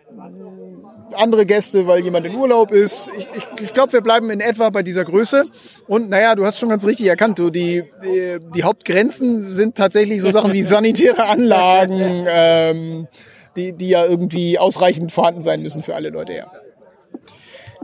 andere 1.14 1.46
Gäste, 1.46 1.88
weil 1.88 2.04
jemand 2.04 2.26
in 2.26 2.36
Urlaub 2.36 2.72
ist. 2.72 3.10
Ich, 3.18 3.28
ich, 3.34 3.62
ich 3.62 3.74
glaube, 3.74 3.94
wir 3.94 4.02
bleiben 4.02 4.30
in 4.30 4.40
etwa 4.40 4.70
bei 4.70 4.84
dieser 4.84 5.06
Größe. 5.06 5.46
Und 5.88 6.10
naja, 6.10 6.36
du 6.36 6.46
hast 6.46 6.60
schon 6.60 6.70
ganz 6.70 6.86
richtig 6.86 7.08
erkannt, 7.08 7.40
du, 7.40 7.50
die, 7.50 7.84
die, 8.04 8.38
die 8.54 8.64
Hauptgrenzen 8.64 9.42
sind 9.42 9.76
tatsächlich 9.76 10.22
so 10.22 10.30
Sachen 10.30 10.54
wie 10.54 10.64
sanitäre 10.64 11.28
Anlagen, 11.28 12.26
ähm, 12.30 13.08
die, 13.56 13.74
die 13.74 13.90
ja 13.90 14.06
irgendwie 14.06 14.60
ausreichend 14.60 15.12
vorhanden 15.12 15.42
sein 15.42 15.62
müssen 15.62 15.82
für 15.82 15.96
alle 15.96 16.10
Leute, 16.10 16.34
ja. 16.34 16.52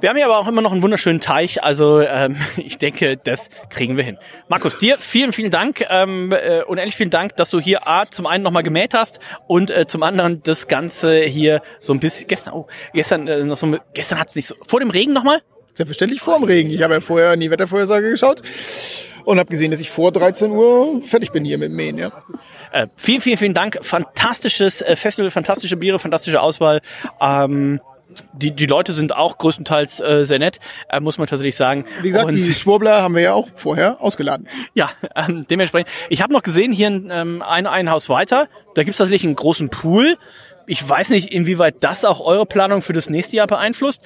Wir 0.04 0.10
haben 0.10 0.18
hier 0.18 0.26
aber 0.26 0.38
auch 0.38 0.50
immer 0.50 0.62
noch 0.62 0.74
einen 0.74 0.82
wunderschönen 0.82 1.22
Teich, 1.22 1.64
also 1.64 2.02
ähm, 2.02 2.36
ich 2.58 2.78
denke, 2.78 3.16
das 3.16 3.48
kriegen 3.70 3.96
wir 3.96 4.04
hin. 4.04 4.18
Markus, 4.50 4.78
dir 4.78 4.98
vielen, 4.98 5.32
vielen 5.32 5.50
Dank 5.50 5.86
ähm, 5.90 6.34
äh, 6.34 6.62
unendlich 6.64 6.98
vielen 6.98 7.10
Dank, 7.10 7.38
dass 7.38 7.50
du 7.52 7.62
hier 7.62 7.88
A, 7.88 8.06
zum 8.08 8.26
einen 8.26 8.44
nochmal 8.44 8.64
gemäht 8.64 8.94
hast 8.94 9.22
und 9.48 9.72
äh, 9.72 9.88
zum 9.88 10.04
anderen 10.04 10.44
das 10.44 10.68
Ganze 10.68 11.22
hier 11.22 11.62
so 11.80 11.94
ein 11.94 12.02
bisschen, 12.02 12.28
gestern, 12.28 12.54
oh, 12.54 12.68
gestern 12.94 13.30
äh, 13.30 13.46
noch 13.46 13.56
so, 13.56 13.78
gestern 13.94 14.20
hat's 14.20 14.36
nicht 14.36 14.50
so, 14.50 14.56
vor 14.68 14.82
dem 14.82 14.90
Regen 14.90 15.14
nochmal? 15.14 15.42
Selbstverständlich 15.74 16.20
vor 16.20 16.38
dem 16.38 16.44
Regen. 16.44 16.70
Ich 16.70 16.82
habe 16.82 16.96
ja 16.96 17.00
vorher 17.00 17.32
in 17.32 17.40
die 17.40 17.50
Wettervorhersage 17.50 18.10
geschaut 18.10 18.42
und 19.24 19.40
habe 19.40 19.50
gesehen, 19.50 19.72
dass 19.72 19.80
ich 19.80 19.90
vor 19.90 20.12
13 20.12 20.52
Uhr 20.52 21.02
fertig 21.04 21.32
bin 21.32 21.46
hier 21.46 21.58
mit 21.58 21.70
dem 21.70 21.78
Mähen, 21.78 21.98
ja. 21.98 22.12
Äh, 22.74 22.88
vielen, 22.98 23.22
vielen, 23.22 23.38
vielen 23.38 23.54
Dank. 23.54 23.80
Fantastisches 23.82 24.82
äh, 24.82 24.98
Festival, 24.98 25.32
fantastische 25.32 25.78
Biere, 25.78 25.98
fantastische 25.98 26.42
Auswahl. 26.42 26.82
Ähm, 27.22 27.80
die, 28.34 28.52
die 28.52 28.66
Leute 28.66 28.94
sind 28.94 29.16
auch 29.16 29.38
größtenteils 29.38 30.00
äh, 30.00 30.26
sehr 30.26 30.40
nett, 30.40 30.60
äh, 30.90 31.00
muss 31.00 31.18
man 31.18 31.28
tatsächlich 31.28 31.56
sagen. 31.56 31.86
Wie 32.02 32.10
gesagt, 32.10 32.26
Und, 32.26 32.36
die 32.36 32.54
Schwurbler 32.54 33.02
haben 33.02 33.16
wir 33.16 33.22
ja 33.22 33.34
auch 33.34 33.48
vorher 33.56 34.02
ausgeladen. 34.02 34.48
ja, 34.74 34.92
ähm, 35.16 35.46
dementsprechend. 35.50 35.90
Ich 36.10 36.22
habe 36.22 36.34
noch 36.34 36.44
gesehen, 36.44 36.72
hier 36.72 36.88
ähm, 36.88 37.42
ein, 37.42 37.68
ein 37.68 37.90
Haus 37.90 38.10
weiter, 38.10 38.48
da 38.76 38.84
gibt's 38.84 38.98
tatsächlich 38.98 39.26
einen 39.26 39.36
großen 39.36 39.70
Pool. 39.70 40.18
Ich 40.66 40.88
weiß 40.88 41.10
nicht, 41.10 41.34
inwieweit 41.34 41.84
das 41.84 42.06
auch 42.06 42.22
eure 42.22 42.46
Planung 42.46 42.82
für 42.82 42.94
das 42.94 43.10
nächste 43.10 43.36
Jahr 43.36 43.48
beeinflusst. 43.48 44.02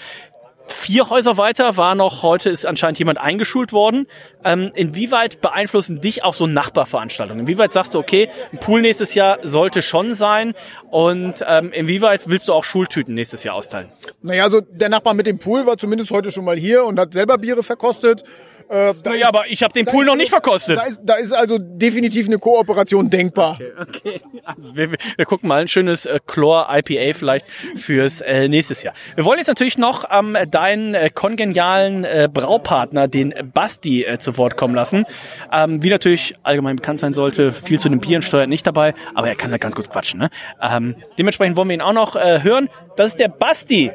Vier 0.67 1.09
Häuser 1.09 1.37
weiter 1.37 1.77
war 1.77 1.95
noch, 1.95 2.23
heute 2.23 2.49
ist 2.49 2.65
anscheinend 2.65 2.99
jemand 2.99 3.19
eingeschult 3.19 3.71
worden. 3.71 4.07
Ähm, 4.43 4.71
inwieweit 4.75 5.41
beeinflussen 5.41 6.01
dich 6.01 6.23
auch 6.23 6.33
so 6.33 6.45
Nachbarveranstaltungen? 6.47 7.41
Inwieweit 7.41 7.71
sagst 7.71 7.93
du, 7.93 7.99
okay, 7.99 8.29
ein 8.51 8.59
Pool 8.59 8.81
nächstes 8.81 9.13
Jahr 9.13 9.39
sollte 9.43 9.81
schon 9.81 10.13
sein? 10.13 10.55
Und 10.89 11.43
ähm, 11.47 11.71
inwieweit 11.71 12.29
willst 12.29 12.47
du 12.47 12.53
auch 12.53 12.63
Schultüten 12.63 13.15
nächstes 13.15 13.43
Jahr 13.43 13.55
austeilen? 13.55 13.89
Naja, 14.21 14.43
also 14.43 14.61
der 14.61 14.89
Nachbar 14.89 15.13
mit 15.13 15.27
dem 15.27 15.39
Pool 15.39 15.65
war 15.65 15.77
zumindest 15.77 16.11
heute 16.11 16.31
schon 16.31 16.45
mal 16.45 16.57
hier 16.57 16.83
und 16.83 16.99
hat 16.99 17.13
selber 17.13 17.37
Biere 17.37 17.63
verkostet. 17.63 18.23
Äh, 18.69 18.93
Naja, 19.05 19.29
aber 19.29 19.47
ich 19.47 19.63
habe 19.63 19.71
den 19.73 19.85
Pool 19.85 20.03
ist- 20.03 20.07
noch 20.09 20.15
nicht 20.17 20.29
verkostet. 20.29 20.77
Da 20.77 20.83
ist, 20.83 20.99
da 21.03 21.15
ist 21.15 21.31
also 21.31 21.57
definitiv 21.57 22.27
eine 22.27 22.37
Kooperation 22.37 23.09
denkbar. 23.09 23.57
Okay, 23.79 24.19
also 24.43 24.75
wir, 24.75 24.91
wir 24.91 24.97
wir 25.15 25.25
gucken 25.25 25.47
mal 25.47 25.61
ein 25.61 25.67
schönes 25.67 26.05
äh, 26.05 26.19
Chlor 26.27 26.67
IPA 26.69 27.13
vielleicht 27.17 27.45
fürs 27.75 28.19
äh, 28.21 28.47
nächstes 28.49 28.83
Jahr. 28.83 28.93
Wir 29.15 29.23
wollen 29.25 29.37
jetzt 29.37 29.47
natürlich 29.47 29.77
noch 29.77 30.03
ähm, 30.11 30.35
deinen 30.49 30.95
äh, 30.95 31.09
kongenialen 31.09 32.03
äh, 32.03 32.27
Braupartner, 32.31 33.07
den 33.07 33.33
Basti, 33.53 34.03
äh, 34.03 34.17
zu 34.17 34.37
Wort 34.37 34.57
kommen 34.57 34.75
lassen. 34.75 35.05
Ähm, 35.53 35.81
wie 35.81 35.89
natürlich 35.89 36.33
allgemein 36.43 36.75
bekannt 36.75 36.99
sein 36.99 37.13
sollte, 37.13 37.53
viel 37.53 37.79
zu 37.79 37.87
den 37.89 37.99
Bieren 37.99 38.21
steuert 38.21 38.49
nicht 38.49 38.67
dabei, 38.67 38.93
aber 39.15 39.27
er 39.29 39.35
kann 39.35 39.51
da 39.51 39.57
ganz 39.57 39.75
kurz 39.75 39.89
quatschen. 39.89 40.19
Ne? 40.19 40.29
Ähm, 40.61 40.95
dementsprechend 41.17 41.55
wollen 41.55 41.69
wir 41.69 41.75
ihn 41.75 41.81
auch 41.81 41.93
noch 41.93 42.15
äh, 42.15 42.43
hören. 42.43 42.69
Das 42.97 43.07
ist 43.07 43.19
der 43.19 43.29
Basti. 43.29 43.91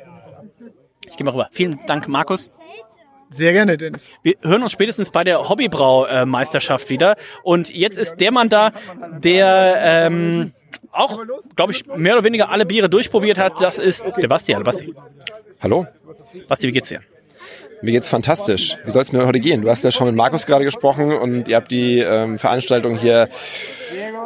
Ich 1.08 1.16
gehe 1.16 1.24
mal 1.26 1.32
rüber. 1.32 1.48
Vielen 1.52 1.78
Dank, 1.86 2.08
Markus. 2.08 2.48
Sehr 3.32 3.52
gerne, 3.52 3.78
Dennis. 3.78 4.10
Wir 4.22 4.36
hören 4.42 4.62
uns 4.62 4.72
spätestens 4.72 5.10
bei 5.10 5.24
der 5.24 5.48
Hobbybrau-Meisterschaft 5.48 6.90
wieder. 6.90 7.16
Und 7.42 7.74
jetzt 7.74 7.96
ist 7.98 8.16
der 8.16 8.30
Mann 8.30 8.48
da, 8.48 8.72
der 9.18 9.76
ähm, 9.80 10.52
auch, 10.90 11.22
glaube 11.56 11.72
ich, 11.72 11.86
mehr 11.86 12.14
oder 12.14 12.24
weniger 12.24 12.50
alle 12.50 12.66
Biere 12.66 12.90
durchprobiert 12.90 13.38
hat. 13.38 13.60
Das 13.60 13.78
ist 13.78 14.04
der 14.20 14.28
Basti. 14.28 14.52
Hallo 14.52 14.64
Basti. 14.64 14.94
Hallo, 15.60 15.86
Basti, 16.48 16.68
wie 16.68 16.72
geht's 16.72 16.88
dir? 16.88 17.00
Mir 17.82 17.92
geht's 17.92 18.08
fantastisch. 18.08 18.78
Wie 18.84 18.90
soll 18.90 19.02
es 19.02 19.12
mir 19.12 19.26
heute 19.26 19.40
gehen? 19.40 19.62
Du 19.62 19.68
hast 19.68 19.84
ja 19.84 19.90
schon 19.90 20.06
mit 20.06 20.16
Markus 20.16 20.46
gerade 20.46 20.64
gesprochen 20.64 21.12
und 21.12 21.48
ihr 21.48 21.56
habt 21.56 21.70
die 21.70 21.98
ähm, 21.98 22.38
Veranstaltung 22.38 22.96
hier 22.96 23.28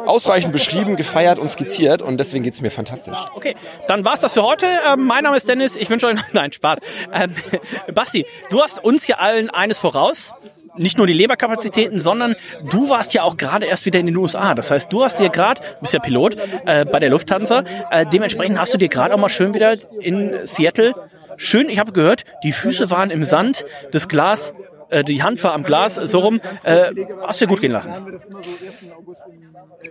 ausreichend 0.05 0.51
beschrieben, 0.51 0.95
gefeiert 0.95 1.39
und 1.39 1.49
skizziert 1.49 2.01
und 2.01 2.17
deswegen 2.17 2.43
geht's 2.43 2.61
mir 2.61 2.71
fantastisch. 2.71 3.17
Okay, 3.35 3.55
dann 3.87 4.05
war's 4.05 4.21
das 4.21 4.33
für 4.33 4.43
heute. 4.43 4.65
Ähm, 4.87 5.05
mein 5.05 5.23
Name 5.23 5.37
ist 5.37 5.47
Dennis. 5.49 5.75
Ich 5.75 5.89
wünsche 5.89 6.07
euch 6.07 6.19
nein 6.33 6.51
Spaß. 6.51 6.79
Ähm, 7.13 7.35
Basti, 7.93 8.25
du 8.49 8.61
hast 8.61 8.83
uns 8.83 9.05
hier 9.05 9.19
allen 9.19 9.49
eines 9.49 9.79
voraus. 9.79 10.33
Nicht 10.77 10.97
nur 10.97 11.07
die 11.07 11.13
Leberkapazitäten, 11.13 11.99
sondern 11.99 12.35
du 12.69 12.89
warst 12.89 13.13
ja 13.13 13.23
auch 13.23 13.37
gerade 13.37 13.65
erst 13.65 13.85
wieder 13.85 13.99
in 13.99 14.05
den 14.05 14.17
USA. 14.17 14.53
Das 14.53 14.71
heißt, 14.71 14.91
du 14.91 15.03
hast 15.03 15.19
dir 15.19 15.29
gerade, 15.29 15.61
du 15.61 15.81
bist 15.81 15.93
ja 15.93 15.99
Pilot 15.99 16.37
äh, 16.65 16.85
bei 16.85 16.99
der 16.99 17.09
Lufthansa, 17.09 17.63
äh, 17.91 18.05
dementsprechend 18.05 18.59
hast 18.59 18.73
du 18.73 18.77
dir 18.77 18.89
gerade 18.89 19.13
auch 19.13 19.19
mal 19.19 19.29
schön 19.29 19.53
wieder 19.53 19.75
in 19.99 20.45
Seattle 20.45 20.93
schön, 21.37 21.69
ich 21.69 21.79
habe 21.79 21.91
gehört, 21.91 22.25
die 22.43 22.51
Füße 22.51 22.89
waren 22.89 23.09
im 23.09 23.23
Sand, 23.23 23.65
das 23.91 24.07
Glas, 24.07 24.53
äh, 24.89 25.03
die 25.03 25.23
Hand 25.23 25.43
war 25.43 25.53
am 25.53 25.63
Glas, 25.63 25.95
so 25.95 26.19
rum. 26.19 26.39
Äh, 26.63 26.91
hast 27.21 27.41
du 27.41 27.47
gut 27.47 27.61
gehen 27.61 27.71
lassen. 27.71 27.93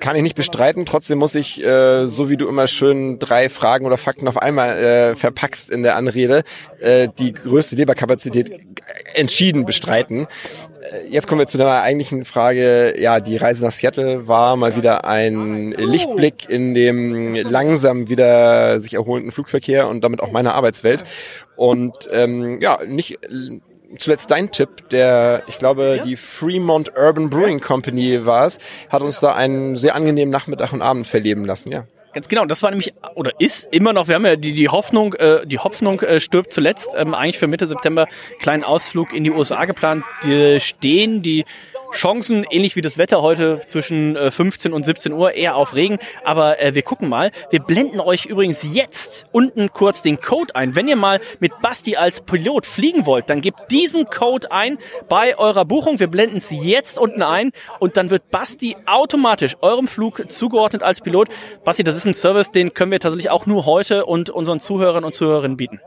Kann 0.01 0.17
ich 0.17 0.23
nicht 0.23 0.37
bestreiten, 0.37 0.87
trotzdem 0.87 1.19
muss 1.19 1.35
ich, 1.35 1.63
äh, 1.63 2.07
so 2.07 2.29
wie 2.29 2.37
du 2.37 2.49
immer 2.49 2.67
schön 2.67 3.19
drei 3.19 3.49
Fragen 3.49 3.87
oder 3.87 3.97
Fakten 3.97 4.29
auf 4.29 4.39
einmal 4.39 4.77
äh, 4.77 5.17
verpackst 5.17 5.71
in 5.71 5.83
der 5.83 5.97
Anrede, 5.97 6.43
äh, 6.81 7.09
die 7.19 7.33
größte 7.33 7.77
Leberkapazität 7.77 8.51
entschieden 9.15 9.65
bestreiten. 9.65 10.27
Äh, 10.93 11.07
Jetzt 11.09 11.27
kommen 11.27 11.41
wir 11.41 11.47
zu 11.47 11.59
der 11.59 11.83
eigentlichen 11.83 12.25
Frage. 12.25 12.95
Ja, 13.01 13.21
die 13.21 13.37
Reise 13.37 13.65
nach 13.65 13.73
Seattle 13.73 14.29
war 14.29 14.57
mal 14.57 14.77
wieder 14.77 15.05
ein 15.05 15.73
Lichtblick 15.73 16.49
in 16.49 16.75
dem 16.75 17.35
langsam 17.35 18.09
wieder 18.09 18.81
sich 18.81 18.95
erholenden 18.95 19.33
Flugverkehr 19.33 19.89
und 19.89 20.03
damit 20.03 20.21
auch 20.21 20.31
meiner 20.31 20.55
Arbeitswelt. 20.55 21.05
Und 21.57 22.09
ähm, 22.13 22.61
ja, 22.61 22.79
nicht 22.87 23.19
zuletzt 23.99 24.31
dein 24.31 24.51
Tipp, 24.51 24.89
der, 24.91 25.43
ich 25.47 25.59
glaube, 25.59 26.01
die 26.05 26.17
Fremont 26.17 26.93
Urban 26.97 27.31
Brewing 27.31 27.61
Company 27.61 28.25
war 28.27 28.47
es, 28.47 28.59
hat 28.89 29.03
uns 29.03 29.21
da 29.21 29.35
einen 29.35 29.77
sehr 29.77 29.95
angenehmen 29.95 30.31
Nachmittag 30.31 30.73
und 30.73 30.83
Abend 30.83 31.07
verleben 31.07 31.45
lassen, 31.45 31.73
ja. 31.73 31.87
Ganz 32.17 32.29
genau, 32.29 32.47
das 32.47 32.63
war 32.63 32.71
nämlich 32.71 32.95
oder 33.15 33.33
ist 33.39 33.69
immer 33.75 33.93
noch, 33.93 34.09
wir 34.09 34.15
haben 34.15 34.25
ja 34.25 34.37
die, 34.37 34.55
die 34.55 34.71
Hoffnung, 34.71 35.13
äh, 35.15 35.47
die 35.47 35.59
Hoffnung 35.59 36.01
äh, 36.01 36.19
stirbt 36.19 36.51
zuletzt, 36.51 36.89
ähm, 36.97 37.13
eigentlich 37.13 37.39
für 37.39 37.47
Mitte 37.47 37.67
September 37.67 38.07
kleinen 38.39 38.65
Ausflug 38.65 39.13
in 39.13 39.23
die 39.23 39.31
USA 39.31 39.67
geplant. 39.67 40.03
Die 40.25 40.59
stehen 40.61 41.21
die 41.21 41.45
Chancen, 41.92 42.44
ähnlich 42.51 42.77
wie 42.77 42.81
das 42.81 42.99
Wetter 42.99 43.22
heute 43.22 43.61
zwischen 43.66 44.16
äh, 44.16 44.31
15 44.31 44.72
und 44.72 44.85
17 44.85 45.12
Uhr, 45.12 45.33
eher 45.33 45.57
auf 45.57 45.75
Regen. 45.75 45.99
Aber 46.25 46.61
äh, 46.61 46.75
wir 46.75 46.83
gucken 46.83 47.09
mal. 47.09 47.31
Wir 47.51 47.61
blenden 47.61 48.01
euch 48.01 48.27
übrigens 48.27 48.61
jetzt 48.62 49.27
unten 49.33 49.72
kurz 49.72 50.03
den 50.03 50.20
Code 50.20 50.55
ein. 50.55 50.77
Wenn 50.77 50.88
ihr 50.88 50.96
mal 50.96 51.20
mit 51.40 51.53
Basti 51.62 51.96
als 51.96 52.20
Pilot 52.20 52.66
fliegen 52.66 53.07
wollt, 53.07 53.31
dann 53.31 53.40
gebt 53.40 53.70
diesen 53.70 54.07
Code 54.07 54.51
ein 54.53 54.79
bei 55.09 55.38
eurer 55.38 55.64
Buchung. 55.64 56.01
Wir 56.01 56.09
blenden 56.09 56.37
es 56.37 56.51
jetzt 56.51 56.99
unten 56.99 57.22
ein 57.22 57.53
und 57.79 57.96
dann 57.96 58.11
wird 58.11 58.31
Basti 58.31 58.77
automatisch 58.87 59.57
eurem 59.61 59.88
Flug 59.88 60.31
zugeordnet 60.31 60.83
als 60.83 61.01
Pilot. 61.01 61.29
Basti, 61.64 61.85
das 61.85 61.96
ist 61.96 62.07
ein 62.07 62.14
Service, 62.14 62.51
den 62.51 62.75
können 62.75 62.90
wir 62.90 63.01
tatsächlich 63.01 63.31
auch 63.31 63.46
nur 63.46 63.66
heute 63.66 64.07
und 64.07 64.31
unseren 64.31 64.61
Zuhörern 64.61 65.05
und 65.05 65.14
Zuhörerinnen 65.14 65.57
bieten. 65.57 65.81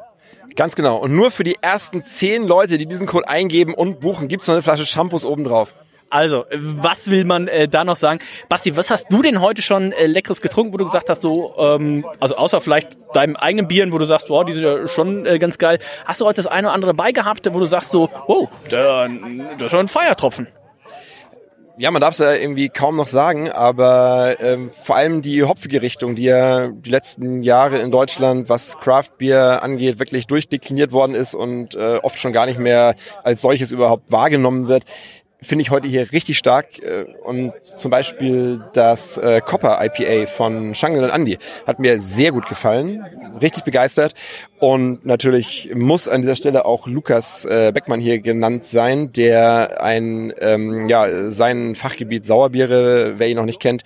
Ganz 0.55 0.75
genau. 0.75 0.97
Und 0.97 1.15
nur 1.15 1.31
für 1.31 1.43
die 1.43 1.57
ersten 1.61 2.03
zehn 2.03 2.45
Leute, 2.45 2.77
die 2.77 2.85
diesen 2.85 3.07
Code 3.07 3.27
eingeben 3.27 3.73
und 3.73 3.99
buchen, 3.99 4.27
gibt's 4.27 4.47
noch 4.47 4.55
eine 4.55 4.63
Flasche 4.63 4.85
Shampoos 4.85 5.25
obendrauf. 5.25 5.73
Also, 6.09 6.45
äh, 6.45 6.57
was 6.59 7.09
will 7.09 7.23
man 7.23 7.47
äh, 7.47 7.67
da 7.67 7.83
noch 7.83 7.95
sagen? 7.95 8.19
Basti, 8.47 8.75
was 8.75 8.89
hast 8.89 9.11
du 9.11 9.21
denn 9.21 9.41
heute 9.41 9.61
schon 9.61 9.91
äh, 9.91 10.07
Leckeres 10.07 10.41
getrunken, 10.41 10.73
wo 10.73 10.77
du 10.77 10.85
gesagt 10.85 11.09
hast, 11.09 11.21
so, 11.21 11.55
ähm, 11.57 12.05
also 12.19 12.35
außer 12.35 12.61
vielleicht 12.61 12.97
deinem 13.13 13.35
eigenen 13.35 13.67
Bieren, 13.67 13.91
wo 13.91 13.97
du 13.97 14.05
sagst, 14.05 14.29
wow, 14.29 14.43
die 14.43 14.53
sind 14.53 14.63
ja 14.63 14.87
schon 14.87 15.25
äh, 15.25 15.37
ganz 15.39 15.57
geil. 15.57 15.79
Hast 16.05 16.21
du 16.21 16.25
heute 16.25 16.37
das 16.37 16.47
eine 16.47 16.67
oder 16.67 16.73
andere 16.73 16.93
dabei 16.93 17.11
gehabt, 17.11 17.47
wo 17.53 17.59
du 17.59 17.65
sagst 17.65 17.91
so, 17.91 18.09
wow, 18.27 18.49
da, 18.69 19.07
das 19.57 19.71
war 19.71 19.79
ein 19.79 19.87
Feiertropfen? 19.87 20.47
Ja, 21.81 21.91
man 21.91 22.01
darf 22.01 22.11
es 22.11 22.19
ja 22.19 22.33
irgendwie 22.33 22.67
kaum 22.67 22.97
noch 22.97 23.07
sagen, 23.07 23.49
aber 23.49 24.35
ähm, 24.41 24.69
vor 24.69 24.97
allem 24.97 25.21
die 25.21 25.43
hopfige 25.43 25.81
Richtung, 25.81 26.13
die 26.17 26.23
ja 26.23 26.67
die 26.67 26.89
letzten 26.89 27.41
Jahre 27.41 27.77
in 27.77 27.89
Deutschland, 27.89 28.49
was 28.49 28.77
Craft 28.79 29.11
Beer 29.17 29.63
angeht, 29.63 29.97
wirklich 29.97 30.27
durchdekliniert 30.27 30.91
worden 30.91 31.15
ist 31.15 31.35
und 31.35 31.75
äh, 31.75 31.99
oft 32.03 32.19
schon 32.19 32.33
gar 32.33 32.47
nicht 32.47 32.59
mehr 32.59 32.95
als 33.23 33.39
solches 33.39 33.71
überhaupt 33.71 34.11
wahrgenommen 34.11 34.67
wird, 34.67 34.83
finde 35.41 35.61
ich 35.61 35.71
heute 35.71 35.87
hier 35.87 36.11
richtig 36.11 36.37
stark. 36.37 36.79
Äh, 36.79 37.05
Und 37.23 37.53
zum 37.77 37.91
Beispiel 37.91 38.61
das 38.73 39.17
äh, 39.17 39.41
Copper 39.41 39.79
IPA 39.83 40.27
von 40.27 40.75
Shangle 40.75 41.03
und 41.03 41.09
Andy 41.09 41.37
hat 41.65 41.79
mir 41.79 41.99
sehr 41.99 42.31
gut 42.31 42.47
gefallen, 42.47 43.03
richtig 43.41 43.63
begeistert. 43.63 44.13
Und 44.59 45.05
natürlich 45.05 45.71
muss 45.73 46.07
an 46.07 46.21
dieser 46.21 46.35
Stelle 46.35 46.65
auch 46.65 46.87
Lukas 46.87 47.45
äh, 47.45 47.71
Beckmann 47.73 48.01
hier 48.01 48.19
genannt 48.19 48.65
sein, 48.65 49.13
der 49.13 49.81
ein 49.81 50.33
ähm, 50.39 50.89
ja 50.89 51.29
sein 51.29 51.75
Fachgebiet 51.75 52.25
Sauerbiere, 52.25 53.13
wer 53.17 53.29
ihn 53.29 53.37
noch 53.37 53.45
nicht 53.45 53.61
kennt, 53.61 53.83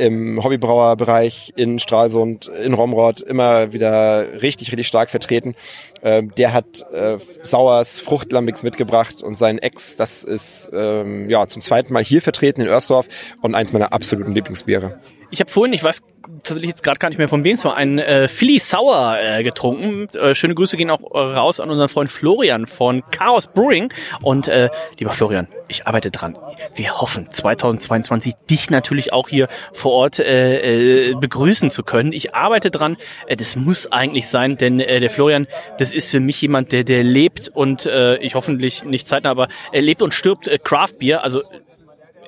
im 0.00 0.42
Hobbybrauerbereich 0.42 1.52
in 1.56 1.78
Stralsund, 1.78 2.48
in 2.48 2.72
Romrod 2.72 3.20
immer 3.20 3.74
wieder 3.74 4.40
richtig, 4.40 4.68
richtig 4.72 4.86
stark 4.86 5.10
vertreten. 5.10 5.54
Ähm, 6.02 6.32
der 6.36 6.54
hat 6.54 6.86
äh, 6.90 7.18
Sauers 7.42 8.00
Fruchtlambix 8.00 8.62
mitgebracht 8.62 9.22
und 9.22 9.36
sein 9.36 9.58
Ex, 9.58 9.96
das 9.96 10.24
ist 10.24 10.70
ähm, 10.72 11.28
ja 11.28 11.46
zum 11.48 11.60
zweiten 11.60 11.92
Mal 11.92 12.02
hier 12.02 12.22
vertreten 12.22 12.62
in 12.62 12.68
Örsdorf 12.68 13.08
und 13.42 13.54
eins 13.54 13.74
meiner 13.74 13.92
absoluten 13.92 14.34
Lieblingsbiere. 14.34 14.98
Ich 15.30 15.40
habe 15.40 15.50
vorhin, 15.50 15.72
ich 15.72 15.84
weiß 15.84 16.02
tatsächlich 16.42 16.70
jetzt 16.70 16.82
gerade 16.82 16.98
gar 16.98 17.08
nicht 17.08 17.18
mehr 17.18 17.28
von 17.28 17.44
wem 17.44 17.54
es 17.54 17.64
war, 17.64 17.76
einen 17.76 17.98
äh, 17.98 18.28
Philly 18.28 18.58
Sour 18.58 19.16
äh, 19.20 19.42
getrunken. 19.42 20.08
Äh, 20.16 20.34
schöne 20.34 20.54
Grüße 20.54 20.76
gehen 20.76 20.90
auch 20.90 21.00
äh, 21.14 21.18
raus 21.18 21.60
an 21.60 21.70
unseren 21.70 21.88
Freund 21.88 22.10
Florian 22.10 22.66
von 22.66 23.02
Chaos 23.10 23.46
Brewing. 23.46 23.92
Und 24.22 24.48
äh, 24.48 24.70
lieber 24.98 25.10
Florian, 25.10 25.48
ich 25.68 25.86
arbeite 25.86 26.10
dran. 26.10 26.36
Wir 26.74 27.00
hoffen 27.00 27.30
2022 27.30 28.34
dich 28.48 28.70
natürlich 28.70 29.12
auch 29.12 29.28
hier 29.28 29.48
vor 29.72 29.92
Ort 29.92 30.18
äh, 30.18 31.10
äh, 31.10 31.14
begrüßen 31.14 31.70
zu 31.70 31.82
können. 31.82 32.12
Ich 32.12 32.34
arbeite 32.34 32.70
dran. 32.70 32.96
Äh, 33.26 33.36
das 33.36 33.56
muss 33.56 33.90
eigentlich 33.90 34.28
sein, 34.28 34.56
denn 34.56 34.80
äh, 34.80 35.00
der 35.00 35.10
Florian, 35.10 35.46
das 35.78 35.92
ist 35.92 36.10
für 36.10 36.20
mich 36.20 36.40
jemand, 36.42 36.72
der 36.72 36.84
der 36.84 37.04
lebt 37.04 37.48
und 37.48 37.86
äh, 37.86 38.16
ich 38.18 38.34
hoffentlich 38.34 38.84
nicht 38.84 39.08
zeitnah, 39.08 39.30
aber 39.30 39.48
er 39.72 39.82
lebt 39.82 40.02
und 40.02 40.14
stirbt 40.14 40.48
äh, 40.48 40.58
Craft 40.58 40.98
Beer. 40.98 41.22
Also 41.22 41.42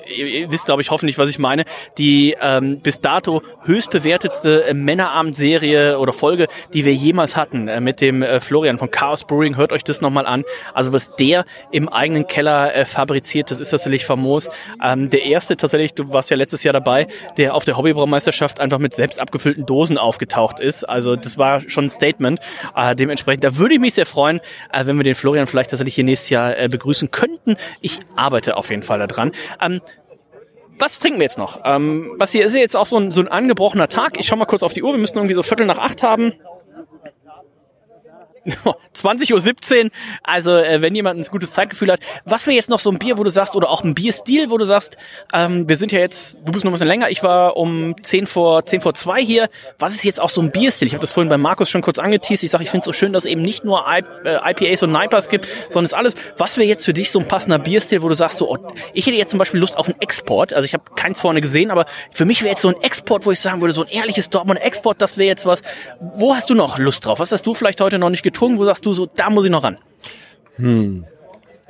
ihr, 0.07 0.27
ihr 0.27 0.51
wisst, 0.51 0.67
glaube 0.67 0.83
ich, 0.83 0.91
hoffentlich, 0.91 1.19
was 1.19 1.29
ich 1.29 1.39
meine, 1.39 1.65
die 1.99 2.37
ähm, 2.41 2.81
bis 2.81 3.01
dato 3.01 3.43
höchst 3.65 3.91
bewertetste 3.91 4.65
äh, 4.65 4.75
Männerabend-Serie 4.75 5.99
oder 5.99 6.13
Folge, 6.13 6.49
die 6.73 6.85
wir 6.85 6.95
jemals 6.95 7.37
hatten, 7.37 7.69
äh, 7.69 7.81
mit 7.81 8.01
dem 8.01 8.23
äh, 8.23 8.41
Florian 8.41 8.79
von 8.79 8.91
Chaos 8.91 9.25
Brewing. 9.25 9.57
Hört 9.57 9.73
euch 9.73 9.85
das 9.85 10.01
nochmal 10.01 10.27
an. 10.27 10.45
Also 10.75 10.93
was 10.93 11.15
der 11.17 11.45
im 11.71 11.89
eigenen 11.89 12.27
Keller 12.27 12.75
äh, 12.75 12.85
fabriziert, 12.85 13.51
das 13.51 13.61
ist 13.61 13.71
tatsächlich 13.71 14.07
famos. 14.07 14.51
Ähm, 14.83 15.11
der 15.11 15.25
erste 15.25 15.57
tatsächlich, 15.57 15.95
du 15.95 16.13
warst 16.13 16.31
ja 16.31 16.37
letztes 16.37 16.65
Jahr 16.65 16.73
dabei, 16.73 17.07
der 17.37 17.55
auf 17.55 17.65
der 17.65 17.77
Hobbybraumeisterschaft 17.77 18.61
einfach 18.61 18.79
mit 18.79 18.95
selbst 18.95 19.21
abgefüllten 19.21 19.67
Dosen 19.67 19.99
aufgetaucht 19.99 20.61
ist. 20.61 20.85
Also 20.85 21.17
das 21.17 21.39
war 21.39 21.69
schon 21.69 21.87
ein 21.87 21.91
Statement. 21.91 22.41
Äh, 22.75 22.95
dementsprechend, 22.95 23.45
da 23.45 23.57
würde 23.57 23.75
ich 23.75 23.81
mich 23.81 23.95
sehr 23.95 24.07
freuen, 24.07 24.41
äh, 24.73 24.87
wenn 24.87 24.97
wir 24.97 25.05
den 25.05 25.15
Florian 25.15 25.47
vielleicht 25.47 25.71
tatsächlich 25.71 25.95
hier 25.95 26.05
nächstes 26.05 26.31
Jahr 26.31 26.59
äh, 26.59 26.69
begrüßen 26.69 27.11
könnten. 27.11 27.57
Ich 27.81 27.99
arbeite 28.17 28.57
auf 28.57 28.71
jeden 28.71 28.83
Fall 28.83 29.07
daran. 29.07 29.33
Ähm, 29.61 29.81
was 30.83 30.99
trinken 30.99 31.21
wir 31.21 31.25
jetzt 31.25 31.39
noch? 31.39 31.61
Ähm, 31.65 32.13
was 32.19 32.33
hier 32.33 32.45
ist 32.45 32.55
jetzt 32.57 32.77
auch 32.77 32.87
so 32.87 32.97
ein, 32.97 33.13
so 33.13 33.21
ein 33.21 33.29
angebrochener 33.29 33.87
Tag. 33.87 34.19
Ich 34.19 34.27
schau 34.27 34.35
mal 34.35 34.47
kurz 34.47 34.65
auf 34.65 34.73
die 34.73 34.83
Uhr. 34.83 34.93
Wir 34.93 34.99
müssen 34.99 35.17
irgendwie 35.17 35.37
so 35.37 35.45
Viertel 35.45 35.65
nach 35.65 35.79
acht 35.79 36.03
haben. 36.03 36.33
20.17 38.95 39.85
Uhr. 39.85 39.91
Also, 40.23 40.57
äh, 40.57 40.83
wenn 40.83 40.95
jemand 40.95 41.21
ein 41.21 41.25
gutes 41.31 41.53
Zeitgefühl 41.53 41.93
hat. 41.93 42.01
Was 42.25 42.47
wäre 42.47 42.57
jetzt 42.57 42.71
noch 42.71 42.81
so 42.81 42.91
ein 42.91 42.99
Bier, 42.99 43.19
wo 43.19 43.25
du 43.25 43.31
sagst, 43.31 43.55
oder 43.55 43.71
auch 43.71 43.85
ein 43.85 43.95
Bierstil, 43.95 44.51
wo 44.51 44.59
du 44.59 44.65
sagst, 44.65 44.97
ähm, 45.33 45.69
wir 45.69 45.77
sind 45.77 45.93
ja 45.93 45.99
jetzt, 45.99 46.37
du 46.45 46.53
bist 46.53 46.65
noch 46.65 46.71
ein 46.71 46.75
bisschen 46.75 46.89
länger, 46.89 47.11
ich 47.11 47.23
war 47.23 47.57
um 47.57 47.95
10 48.03 48.27
vor, 48.27 48.67
10 48.67 48.81
vor 48.81 48.95
2 48.95 49.23
hier. 49.23 49.49
Was 49.79 49.95
ist 49.95 50.05
jetzt 50.05 50.21
auch 50.21 50.31
so 50.31 50.41
ein 50.41 50.51
Bierstil? 50.51 50.89
Ich 50.89 50.95
habe 50.95 51.01
das 51.01 51.11
vorhin 51.11 51.29
bei 51.29 51.39
Markus 51.39 51.71
schon 51.71 51.83
kurz 51.83 51.99
angeteased. 51.99 52.43
Ich 52.43 52.51
sage, 52.51 52.65
ich 52.65 52.71
finde 52.71 52.81
es 52.81 52.87
so 52.87 52.93
schön, 52.93 53.13
dass 53.13 53.25
es 53.25 53.31
eben 53.31 53.43
nicht 53.43 53.65
nur 53.65 53.85
I 53.89 54.03
äh, 54.25 54.51
IPAs 54.51 54.83
und 54.83 54.93
Nipers 54.93 55.29
gibt, 55.29 55.47
sondern 55.69 55.85
es 55.85 55.95
alles. 55.95 56.15
Was 56.37 56.57
wäre 56.57 56.67
jetzt 56.67 56.85
für 56.85 56.93
dich 56.93 57.11
so 57.11 57.21
ein 57.21 57.29
passender 57.29 57.59
Bierstil, 57.59 58.03
wo 58.03 58.09
du 58.09 58.15
sagst, 58.15 58.39
so, 58.39 58.51
oh, 58.51 58.59
ich 58.93 59.07
hätte 59.07 59.17
jetzt 59.17 59.31
zum 59.31 59.39
Beispiel 59.39 59.61
Lust 59.61 59.77
auf 59.77 59.87
einen 59.87 60.01
Export. 60.01 60.53
Also 60.53 60.65
ich 60.65 60.75
habe 60.75 60.85
keins 60.97 61.21
vorne 61.21 61.41
gesehen, 61.41 61.71
aber 61.71 61.87
für 62.11 62.25
mich 62.25 62.43
wäre 62.43 62.51
jetzt 62.51 62.63
so 62.63 62.69
ein 62.69 62.81
Export, 62.83 63.27
wo 63.27 63.33
ich 63.33 63.41
sagen 63.41 63.61
würde, 63.61 63.73
so 63.73 63.83
ein 63.83 63.89
ehrliches 63.89 64.31
Dortmund 64.31 64.61
Export, 64.61 65.01
das 65.01 65.17
wäre 65.17 65.29
jetzt 65.29 65.47
was. 65.47 65.63
Wo 66.01 66.35
hast 66.35 66.51
du 66.51 66.55
noch 66.55 66.79
Lust 66.79 67.07
drauf? 67.07 67.21
Was 67.21 67.33
hast 67.33 67.47
du 67.47 67.55
vielleicht 67.55 67.81
heute 67.81 67.99
noch 67.99 68.11
nicht 68.11 68.23
getrunken? 68.33 68.59
Wo 68.59 68.65
sagst 68.65 68.85
du 68.87 68.95
so, 68.95 69.07
da 69.07 69.31
muss 69.31 69.45
ich 69.45 69.51
noch 69.51 69.63
ran? 69.63 69.79
Hm. 70.57 71.05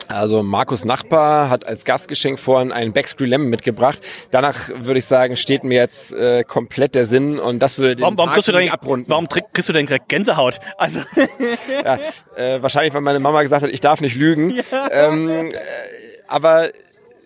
Also 0.09 0.43
Markus 0.43 0.85
Nachbar 0.85 1.49
hat 1.49 1.67
als 1.67 1.85
Gastgeschenk 1.85 2.39
vorhin 2.39 2.71
einen 2.71 2.93
Backscrew 2.93 3.25
Lemon 3.25 3.49
mitgebracht. 3.49 4.01
Danach 4.31 4.69
würde 4.69 4.99
ich 4.99 5.07
sagen, 5.07 5.37
steht 5.37 5.65
mir 5.65 5.77
jetzt 5.77 6.13
äh, 6.13 6.45
komplett 6.45 6.95
der 6.95 7.07
Sinn 7.07 7.39
und 7.39 7.61
das 7.61 7.79
würde 7.79 7.97
den 7.97 8.03
Warum, 8.03 8.19
warum, 8.19 8.33
kriegst 8.33 8.49
du 8.49 8.53
denn, 8.53 8.69
abrunden. 8.69 9.09
warum 9.09 9.29
kriegst 9.29 9.69
du 9.69 9.73
denn 9.73 9.87
direkt 9.87 10.09
Gänsehaut? 10.09 10.61
Also, 10.77 11.01
ja, 11.85 11.99
äh, 12.37 12.61
wahrscheinlich, 12.61 12.93
weil 12.95 13.01
meine 13.01 13.21
Mama 13.21 13.43
gesagt 13.43 13.63
hat, 13.63 13.71
ich 13.71 13.81
darf 13.81 14.01
nicht 14.01 14.17
lügen. 14.17 14.61
Ähm, 14.91 15.29
äh, 15.29 15.51
aber 16.27 16.71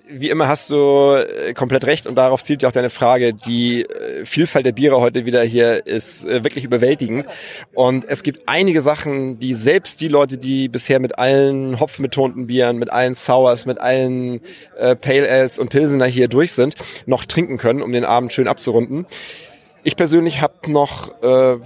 wie 0.09 0.31
immer 0.31 0.47
hast 0.49 0.71
du 0.71 1.15
äh, 1.15 1.53
komplett 1.53 1.85
recht 1.85 2.07
und 2.07 2.15
darauf 2.15 2.45
zielt 2.45 2.63
ja 2.63 2.69
auch 2.69 2.73
deine 2.73 2.91
Frage. 2.91 3.35
Die 3.35 3.83
äh, 3.83 4.25
Vielfalt 4.25 4.65
der 4.65 4.73
Biere 4.73 5.01
heute 5.01 5.25
wieder 5.25 5.43
hier 5.43 5.87
ist 5.87 6.25
äh, 6.25 6.45
wirklich 6.45 6.65
überwältigend. 6.65 7.27
Und 7.75 8.05
es 8.09 8.23
gibt 8.23 8.49
einige 8.49 8.81
Sachen, 8.83 9.39
die 9.39 9.55
selbst 9.55 10.01
die 10.01 10.09
Leute, 10.09 10.39
die 10.39 10.69
bisher 10.69 11.01
mit 11.01 11.19
allen 11.19 11.81
hopfenbetonten 11.81 12.47
Bieren, 12.47 12.79
mit 12.79 12.93
allen 12.93 13.15
Sours, 13.15 13.67
mit 13.67 13.79
allen 13.81 14.41
äh, 14.79 14.95
Pale 14.95 15.29
Ales 15.29 15.59
und 15.59 15.71
Pilsener 15.71 16.07
hier 16.07 16.29
durch 16.29 16.53
sind, 16.53 16.77
noch 17.07 17.25
trinken 17.25 17.59
können, 17.59 17.83
um 17.83 17.91
den 17.91 18.05
Abend 18.05 18.33
schön 18.33 18.49
abzurunden. 18.49 19.07
Ich 19.83 19.97
persönlich 19.97 20.41
habe 20.41 20.71
noch 20.71 21.23
äh, 21.23 21.59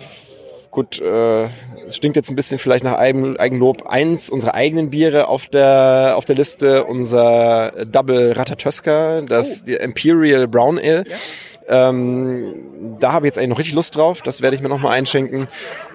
gut, 0.70 1.00
äh, 1.00 1.48
es 1.90 1.96
stinkt 1.96 2.16
jetzt 2.16 2.30
ein 2.30 2.36
bisschen 2.36 2.58
vielleicht 2.58 2.84
nach 2.84 2.96
Eigen, 2.98 3.36
Eigenlob. 3.36 3.86
Eins 3.86 4.30
unserer 4.30 4.54
eigenen 4.54 4.90
Biere 4.90 5.28
auf 5.28 5.46
der 5.46 6.14
auf 6.16 6.24
der 6.24 6.36
Liste, 6.36 6.84
unser 6.84 7.72
Double 7.84 8.32
Ratatosca, 8.32 9.22
das 9.22 9.64
die 9.64 9.74
Imperial 9.74 10.48
Brown 10.48 10.78
Ale. 10.78 11.04
Ähm, 11.68 12.54
da 12.98 13.12
habe 13.12 13.26
ich 13.26 13.30
jetzt 13.30 13.38
eigentlich 13.38 13.50
noch 13.50 13.58
richtig 13.58 13.74
Lust 13.74 13.96
drauf. 13.96 14.22
Das 14.22 14.40
werde 14.40 14.56
ich 14.56 14.62
mir 14.62 14.68
noch 14.68 14.80
mal 14.80 14.92
einschenken. 14.92 15.48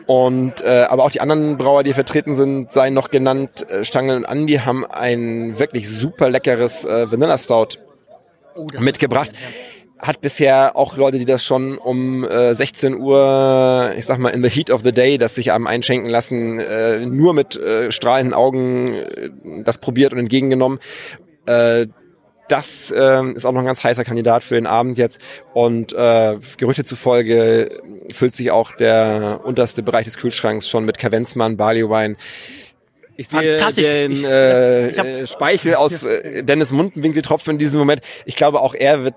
Und 0.06 0.62
äh, 0.62 0.86
aber 0.90 1.04
auch 1.04 1.12
die 1.12 1.22
anderen 1.22 1.58
Brauer, 1.58 1.84
die 1.84 1.94
vertreten 1.94 2.34
sind, 2.34 2.72
seien 2.72 2.94
noch 2.94 3.10
genannt. 3.10 3.68
Äh, 3.70 3.84
Stangl 3.84 4.16
und 4.16 4.26
Andi 4.26 4.58
haben 4.58 4.86
ein 4.86 5.58
wirklich 5.58 5.90
super 5.90 6.30
leckeres 6.30 6.86
äh, 6.86 7.12
Vanilla 7.12 7.38
Stout 7.38 7.80
mitgebracht 8.80 9.32
hat 10.06 10.22
bisher 10.22 10.76
auch 10.76 10.98
Leute, 10.98 11.18
die 11.20 11.26
das 11.26 11.44
schon 11.44 11.78
um 11.78 12.24
äh, 12.24 12.54
16 12.54 12.96
Uhr, 12.96 13.94
ich 13.98 14.06
sag 14.06 14.20
mal, 14.20 14.30
in 14.30 14.44
the 14.44 14.50
heat 14.50 14.70
of 14.72 14.82
the 14.84 14.92
day, 14.92 15.18
das 15.18 15.36
sich 15.36 15.52
am 15.52 15.68
einschenken 15.68 16.10
lassen, 16.10 16.60
äh, 16.60 17.06
nur 17.06 17.34
mit 17.34 17.56
äh, 17.56 17.92
strahlenden 17.92 18.34
Augen 18.34 18.94
äh, 18.94 19.30
das 19.64 19.78
probiert 19.78 20.14
und 20.14 20.20
entgegengenommen. 20.20 20.80
Äh, 21.46 21.88
das 22.48 22.92
äh, 22.92 23.24
ist 23.34 23.44
auch 23.46 23.54
noch 23.54 23.62
ein 23.62 23.66
ganz 23.66 23.84
heißer 23.84 24.04
Kandidat 24.04 24.44
für 24.44 24.54
den 24.54 24.68
Abend 24.68 25.00
jetzt. 25.00 25.20
Und 25.54 25.94
äh, 25.94 26.38
Gerüchte 26.58 26.84
zufolge 26.84 27.82
füllt 28.14 28.36
sich 28.36 28.52
auch 28.52 28.72
der 28.74 29.42
unterste 29.44 29.82
Bereich 29.82 30.06
des 30.06 30.18
Kühlschranks 30.18 30.70
schon 30.70 30.86
mit 30.86 31.00
Kavenzmann, 31.00 31.58
Barleywein. 31.58 32.18
Ich 33.18 33.30
sehe 33.30 33.58
Fantastisch. 33.58 33.86
den 33.88 34.12
Ich- 34.12 34.24
äh, 34.24 34.90
ich 34.92 35.00
hab- 35.00 35.28
Speichel 35.28 35.74
aus 35.76 36.04
äh, 36.04 36.44
Dennis 36.44 36.72
Mundenwinkel 36.72 37.22
tropfen 37.24 37.52
in 37.54 37.58
diesem 37.58 37.80
Moment. 37.80 38.02
Ich 38.26 38.36
glaube, 38.36 38.60
auch 38.60 38.76
er 38.76 39.04
wird 39.06 39.16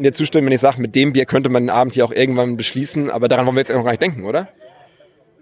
mir 0.00 0.12
zustimmen, 0.12 0.46
wenn 0.46 0.52
ich 0.52 0.60
sage, 0.60 0.80
mit 0.80 0.94
dem 0.94 1.12
Bier 1.12 1.26
könnte 1.26 1.48
man 1.48 1.64
den 1.64 1.70
Abend 1.70 1.94
hier 1.94 2.04
auch 2.04 2.12
irgendwann 2.12 2.56
beschließen, 2.56 3.10
aber 3.10 3.28
daran 3.28 3.46
wollen 3.46 3.56
wir 3.56 3.60
jetzt 3.60 3.72
noch 3.72 3.84
gar 3.84 3.90
nicht 3.90 4.02
denken, 4.02 4.24
oder? 4.24 4.48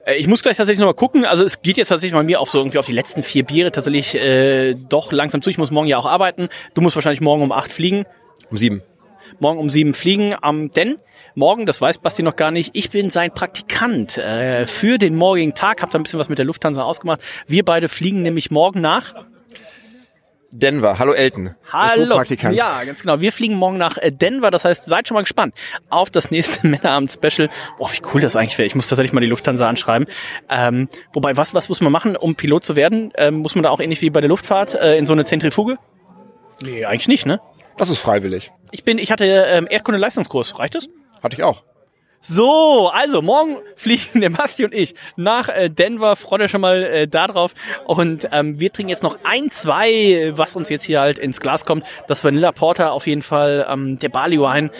Äh, 0.04 0.16
Ich 0.16 0.26
muss 0.26 0.42
gleich 0.42 0.56
tatsächlich 0.56 0.80
nochmal 0.80 0.94
gucken. 0.94 1.24
Also 1.24 1.44
es 1.44 1.62
geht 1.62 1.76
jetzt 1.76 1.88
tatsächlich 1.88 2.14
bei 2.14 2.22
mir 2.22 2.40
auf 2.40 2.50
so 2.50 2.58
irgendwie 2.58 2.78
auf 2.78 2.86
die 2.86 2.92
letzten 2.92 3.22
vier 3.22 3.44
Biere 3.44 3.72
tatsächlich 3.72 4.14
äh, 4.14 4.74
doch 4.74 5.12
langsam 5.12 5.42
zu. 5.42 5.50
Ich 5.50 5.58
muss 5.58 5.70
morgen 5.70 5.88
ja 5.88 5.98
auch 5.98 6.06
arbeiten. 6.06 6.48
Du 6.74 6.80
musst 6.80 6.96
wahrscheinlich 6.96 7.20
morgen 7.20 7.42
um 7.42 7.52
acht 7.52 7.72
fliegen. 7.72 8.04
Um 8.50 8.58
sieben. 8.58 8.82
Morgen 9.40 9.58
um 9.58 9.70
sieben 9.70 9.94
fliegen. 9.94 10.34
Ähm, 10.44 10.70
denn 10.70 10.96
morgen, 11.34 11.66
das 11.66 11.80
weiß 11.80 11.98
Basti 11.98 12.22
noch 12.22 12.36
gar 12.36 12.50
nicht, 12.50 12.70
ich 12.72 12.90
bin 12.90 13.10
sein 13.10 13.32
Praktikant 13.32 14.18
äh, 14.18 14.66
für 14.66 14.98
den 14.98 15.14
morgigen 15.14 15.54
Tag. 15.54 15.82
Hab 15.82 15.90
da 15.90 15.98
ein 15.98 16.02
bisschen 16.02 16.18
was 16.18 16.28
mit 16.28 16.38
der 16.38 16.46
Lufthansa 16.46 16.82
ausgemacht. 16.82 17.20
Wir 17.46 17.64
beide 17.64 17.88
fliegen 17.88 18.22
nämlich 18.22 18.50
morgen 18.50 18.80
nach 18.80 19.14
Denver. 20.50 20.98
Hallo 20.98 21.12
Elton. 21.12 21.54
Hallo. 21.70 22.16
Praktikant. 22.16 22.56
Ja, 22.56 22.82
ganz 22.84 23.02
genau. 23.02 23.20
Wir 23.20 23.32
fliegen 23.32 23.54
morgen 23.54 23.76
nach 23.76 23.98
äh, 23.98 24.10
Denver. 24.10 24.50
Das 24.50 24.64
heißt, 24.64 24.86
seid 24.86 25.06
schon 25.06 25.14
mal 25.14 25.22
gespannt 25.22 25.54
auf 25.90 26.10
das 26.10 26.30
nächste 26.30 26.66
Männerabend-Special. 26.66 27.50
Boah, 27.78 27.90
wie 27.92 28.00
cool 28.14 28.20
das 28.20 28.34
eigentlich 28.34 28.56
wäre. 28.56 28.66
Ich 28.66 28.74
muss 28.74 28.88
tatsächlich 28.88 29.12
mal 29.12 29.20
die 29.20 29.26
Lufthansa 29.26 29.68
anschreiben. 29.68 30.08
Ähm, 30.48 30.88
wobei, 31.12 31.36
was, 31.36 31.52
was 31.52 31.68
muss 31.68 31.80
man 31.80 31.92
machen, 31.92 32.16
um 32.16 32.34
Pilot 32.34 32.64
zu 32.64 32.76
werden? 32.76 33.12
Ähm, 33.16 33.36
muss 33.36 33.54
man 33.54 33.62
da 33.62 33.70
auch 33.70 33.80
ähnlich 33.80 34.00
wie 34.00 34.10
bei 34.10 34.20
der 34.20 34.28
Luftfahrt 34.28 34.74
äh, 34.74 34.96
in 34.96 35.04
so 35.04 35.12
eine 35.12 35.24
Zentrifuge? 35.24 35.76
Nee, 36.62 36.84
eigentlich 36.84 37.08
nicht, 37.08 37.26
ne? 37.26 37.40
Das 37.76 37.90
ist 37.90 37.98
freiwillig. 37.98 38.50
Ich 38.70 38.84
bin, 38.84 38.98
ich 38.98 39.12
hatte 39.12 39.24
ähm, 39.24 39.66
Erdkunde-Leistungskurs. 39.68 40.58
Reicht 40.58 40.74
das? 40.74 40.88
Hatte 41.22 41.36
ich 41.36 41.42
auch. 41.42 41.62
So, 42.20 42.90
also 42.92 43.22
morgen 43.22 43.58
fliegen 43.76 44.20
der 44.20 44.30
Basti 44.30 44.64
und 44.64 44.74
ich 44.74 44.94
nach 45.16 45.48
äh, 45.48 45.70
Denver. 45.70 46.16
Freut 46.16 46.40
euch 46.40 46.50
schon 46.50 46.60
mal 46.60 46.82
äh, 46.82 47.06
da 47.06 47.28
drauf. 47.28 47.54
Und 47.84 48.28
ähm, 48.32 48.58
wir 48.58 48.72
trinken 48.72 48.90
jetzt 48.90 49.04
noch 49.04 49.18
ein, 49.24 49.50
zwei, 49.50 50.32
was 50.34 50.56
uns 50.56 50.68
jetzt 50.68 50.82
hier 50.82 51.00
halt 51.00 51.18
ins 51.18 51.40
Glas 51.40 51.64
kommt. 51.64 51.84
Das 52.08 52.24
Vanilla 52.24 52.50
Porter 52.50 52.92
auf 52.92 53.06
jeden 53.06 53.22
Fall, 53.22 53.66
ähm, 53.70 53.98
der 53.98 54.08
Barley 54.08 54.38
Wine 54.38 54.70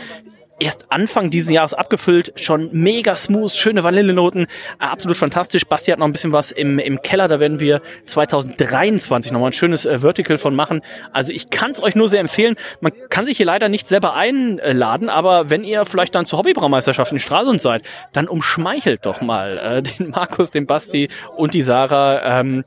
erst 0.59 0.87
Anfang 0.91 1.31
dieses 1.31 1.51
Jahres 1.51 1.75
abgefüllt, 1.75 2.33
schon 2.37 2.69
mega 2.73 3.17
smooth, 3.17 3.51
schöne 3.51 3.85
Vanillenoten, 3.85 4.45
äh, 4.81 4.85
absolut 4.85 5.17
fantastisch. 5.17 5.65
Basti 5.67 5.91
hat 5.91 5.99
noch 5.99 6.07
ein 6.07 6.13
bisschen 6.13 6.33
was 6.33 6.51
im, 6.51 6.79
im 6.79 7.03
Keller, 7.03 7.29
da 7.29 7.41
werden 7.41 7.61
wir 7.61 7.81
2023 8.07 9.33
nochmal 9.33 9.51
ein 9.51 9.53
schönes 9.55 9.87
äh, 9.87 10.01
Vertical 10.01 10.39
von 10.39 10.55
machen. 10.55 10.83
Also 11.13 11.33
ich 11.33 11.51
kann 11.51 11.71
es 11.71 11.83
euch 11.83 11.95
nur 11.95 12.09
sehr 12.09 12.21
empfehlen. 12.21 12.57
Man 12.81 12.93
kann 13.11 13.27
sich 13.27 13.37
hier 13.37 13.47
leider 13.47 13.69
nicht 13.69 13.87
selber 13.87 14.15
einladen, 14.15 15.09
aber 15.09 15.51
wenn 15.51 15.65
ihr 15.65 15.85
vielleicht 15.85 16.15
dann 16.15 16.27
zur 16.27 16.41
Hobbybraumeisterschaft 16.41 17.13
in 17.13 17.19
Stralsund 17.19 17.61
seid, 17.61 17.83
dann 18.13 18.29
umschmeichelt 18.29 19.07
doch 19.07 19.21
mal 19.21 19.59
äh, 19.59 19.83
den 19.99 20.11
Markus, 20.11 20.51
den 20.51 20.67
Basti 20.67 21.09
und 21.37 21.55
die 21.55 21.63
Sarah. 21.63 22.41
Ähm, 22.41 22.65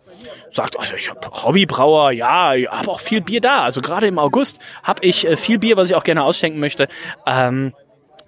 sagt, 0.54 0.80
also 0.80 0.96
ich 0.96 1.10
habe 1.10 1.20
Hobbybrauer, 1.32 2.12
ja, 2.12 2.56
ich 2.56 2.68
habe 2.68 2.90
auch 2.90 3.00
viel 3.00 3.22
Bier 3.22 3.42
da. 3.42 3.62
Also 3.62 3.82
gerade 3.82 4.08
im 4.08 4.20
August 4.20 4.60
habe 4.84 5.06
ich 5.06 5.26
äh, 5.26 5.38
viel 5.38 5.60
Bier, 5.60 5.78
was 5.78 5.90
ich 5.90 5.96
auch 5.96 6.04
gerne 6.04 6.24
ausschenken 6.24 6.60
möchte. 6.60 6.88
Ähm, 7.26 7.74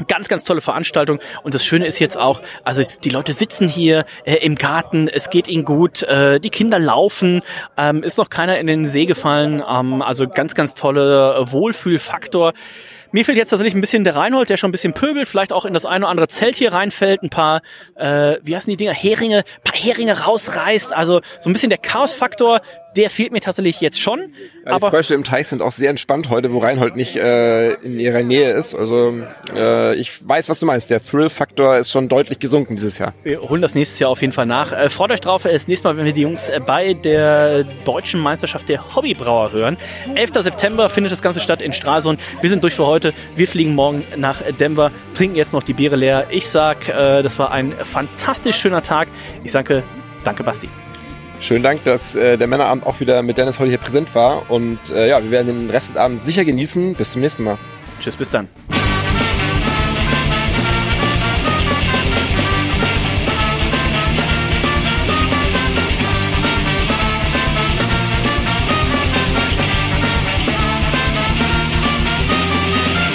Ganz, 0.07 0.27
ganz 0.27 0.43
tolle 0.43 0.61
Veranstaltung. 0.61 1.19
Und 1.43 1.53
das 1.53 1.65
Schöne 1.65 1.87
ist 1.87 1.99
jetzt 1.99 2.17
auch, 2.17 2.41
also 2.63 2.83
die 3.03 3.09
Leute 3.09 3.33
sitzen 3.33 3.67
hier 3.67 4.05
äh, 4.25 4.35
im 4.35 4.55
Garten, 4.55 5.07
es 5.07 5.29
geht 5.29 5.47
ihnen 5.47 5.65
gut, 5.65 6.03
äh, 6.03 6.39
die 6.39 6.49
Kinder 6.49 6.79
laufen, 6.79 7.41
ähm, 7.77 8.03
ist 8.03 8.17
noch 8.17 8.29
keiner 8.29 8.59
in 8.59 8.67
den 8.67 8.87
See 8.87 9.05
gefallen. 9.05 9.63
Ähm, 9.67 10.01
also 10.01 10.27
ganz, 10.27 10.55
ganz 10.55 10.73
tolle 10.73 11.43
Wohlfühlfaktor. 11.51 12.53
Mir 13.13 13.23
fehlt 13.25 13.37
jetzt 13.37 13.51
tatsächlich 13.51 13.75
ein 13.75 13.81
bisschen 13.81 14.03
der 14.03 14.15
Reinhold, 14.15 14.49
der 14.49 14.57
schon 14.57 14.69
ein 14.69 14.71
bisschen 14.71 14.93
pöbelt, 14.93 15.27
vielleicht 15.27 15.53
auch 15.53 15.65
in 15.65 15.75
das 15.75 15.85
eine 15.85 16.05
oder 16.05 16.09
andere 16.09 16.27
Zelt 16.27 16.55
hier 16.55 16.73
reinfällt, 16.73 17.21
ein 17.21 17.29
paar, 17.29 17.61
äh, 17.95 18.37
wie 18.41 18.55
heißen 18.55 18.71
die 18.71 18.75
Dinger, 18.75 18.91
Heringe, 18.91 19.43
paar 19.63 19.79
Heringe 19.79 20.21
rausreißt. 20.21 20.93
Also 20.93 21.21
so 21.39 21.47
ein 21.47 21.53
bisschen 21.53 21.69
der 21.69 21.77
Chaos-Faktor, 21.77 22.61
der 22.95 23.09
fehlt 23.09 23.31
mir 23.31 23.41
tatsächlich 23.41 23.81
jetzt 23.81 23.99
schon. 23.99 24.33
Ja, 24.65 24.73
aber 24.73 24.89
die 24.89 24.95
Frösche 24.95 25.13
im 25.13 25.23
Teich 25.23 25.47
sind 25.47 25.61
auch 25.61 25.71
sehr 25.71 25.89
entspannt 25.89 26.29
heute, 26.29 26.53
wo 26.53 26.59
Reinhold 26.59 26.95
nicht 26.95 27.15
äh, 27.15 27.73
in 27.73 27.99
ihrer 27.99 28.23
Nähe 28.23 28.51
ist. 28.51 28.73
Also 28.73 29.13
äh, 29.53 29.95
ich 29.95 30.27
weiß, 30.27 30.49
was 30.49 30.59
du 30.59 30.65
meinst. 30.65 30.89
Der 30.89 31.03
Thrill-Faktor 31.03 31.77
ist 31.77 31.91
schon 31.91 32.09
deutlich 32.09 32.39
gesunken 32.39 32.75
dieses 32.75 32.97
Jahr. 32.97 33.13
Wir 33.23 33.41
holen 33.41 33.61
das 33.61 33.75
nächstes 33.75 33.99
Jahr 33.99 34.09
auf 34.09 34.21
jeden 34.21 34.33
Fall 34.33 34.45
nach. 34.45 34.71
Äh, 34.71 34.89
freut 34.89 35.11
euch 35.11 35.21
drauf, 35.21 35.43
das 35.43 35.67
nächste 35.67 35.87
Mal, 35.87 35.97
wenn 35.97 36.05
wir 36.05 36.13
die 36.13 36.21
Jungs 36.21 36.49
äh, 36.49 36.59
bei 36.65 36.93
der 36.93 37.63
deutschen 37.85 38.19
Meisterschaft 38.19 38.69
der 38.69 38.95
Hobbybrauer 38.95 39.51
hören. 39.51 39.77
11. 40.15 40.31
September 40.35 40.89
findet 40.89 41.11
das 41.11 41.21
Ganze 41.21 41.39
statt 41.39 41.61
in 41.61 41.73
Stralsund. 41.73 42.19
Wir 42.41 42.49
sind 42.49 42.63
durch 42.63 42.75
für 42.75 42.85
heute. 42.85 43.13
Wir 43.35 43.47
fliegen 43.47 43.75
morgen 43.75 44.03
nach 44.17 44.41
Denver, 44.59 44.91
trinken 45.15 45.35
jetzt 45.35 45.53
noch 45.53 45.63
die 45.63 45.73
Biere 45.73 45.95
leer. 45.95 46.27
Ich 46.29 46.47
sag, 46.47 46.87
äh, 46.89 47.21
das 47.21 47.39
war 47.39 47.51
ein 47.51 47.71
fantastisch 47.71 48.57
schöner 48.57 48.83
Tag. 48.83 49.07
Ich 49.43 49.51
sage, 49.51 49.83
danke 50.23 50.43
Basti. 50.43 50.69
Schönen 51.43 51.61
Dank, 51.61 51.83
dass 51.83 52.15
äh, 52.15 52.37
der 52.37 52.47
Männerabend 52.47 52.85
auch 52.85 53.01
wieder 53.01 53.21
mit 53.21 53.37
Dennis 53.37 53.59
heute 53.59 53.67
hier 53.67 53.77
präsent 53.77 54.15
war. 54.15 54.49
Und 54.49 54.79
äh, 54.95 55.09
ja, 55.09 55.21
wir 55.21 55.29
werden 55.29 55.47
den 55.47 55.69
Rest 55.69 55.89
des 55.89 55.97
Abends 55.97 56.23
sicher 56.23 56.45
genießen. 56.45 56.93
Bis 56.93 57.11
zum 57.11 57.21
nächsten 57.21 57.43
Mal. 57.43 57.57
Tschüss, 57.99 58.15
bis 58.15 58.29
dann. 58.29 58.47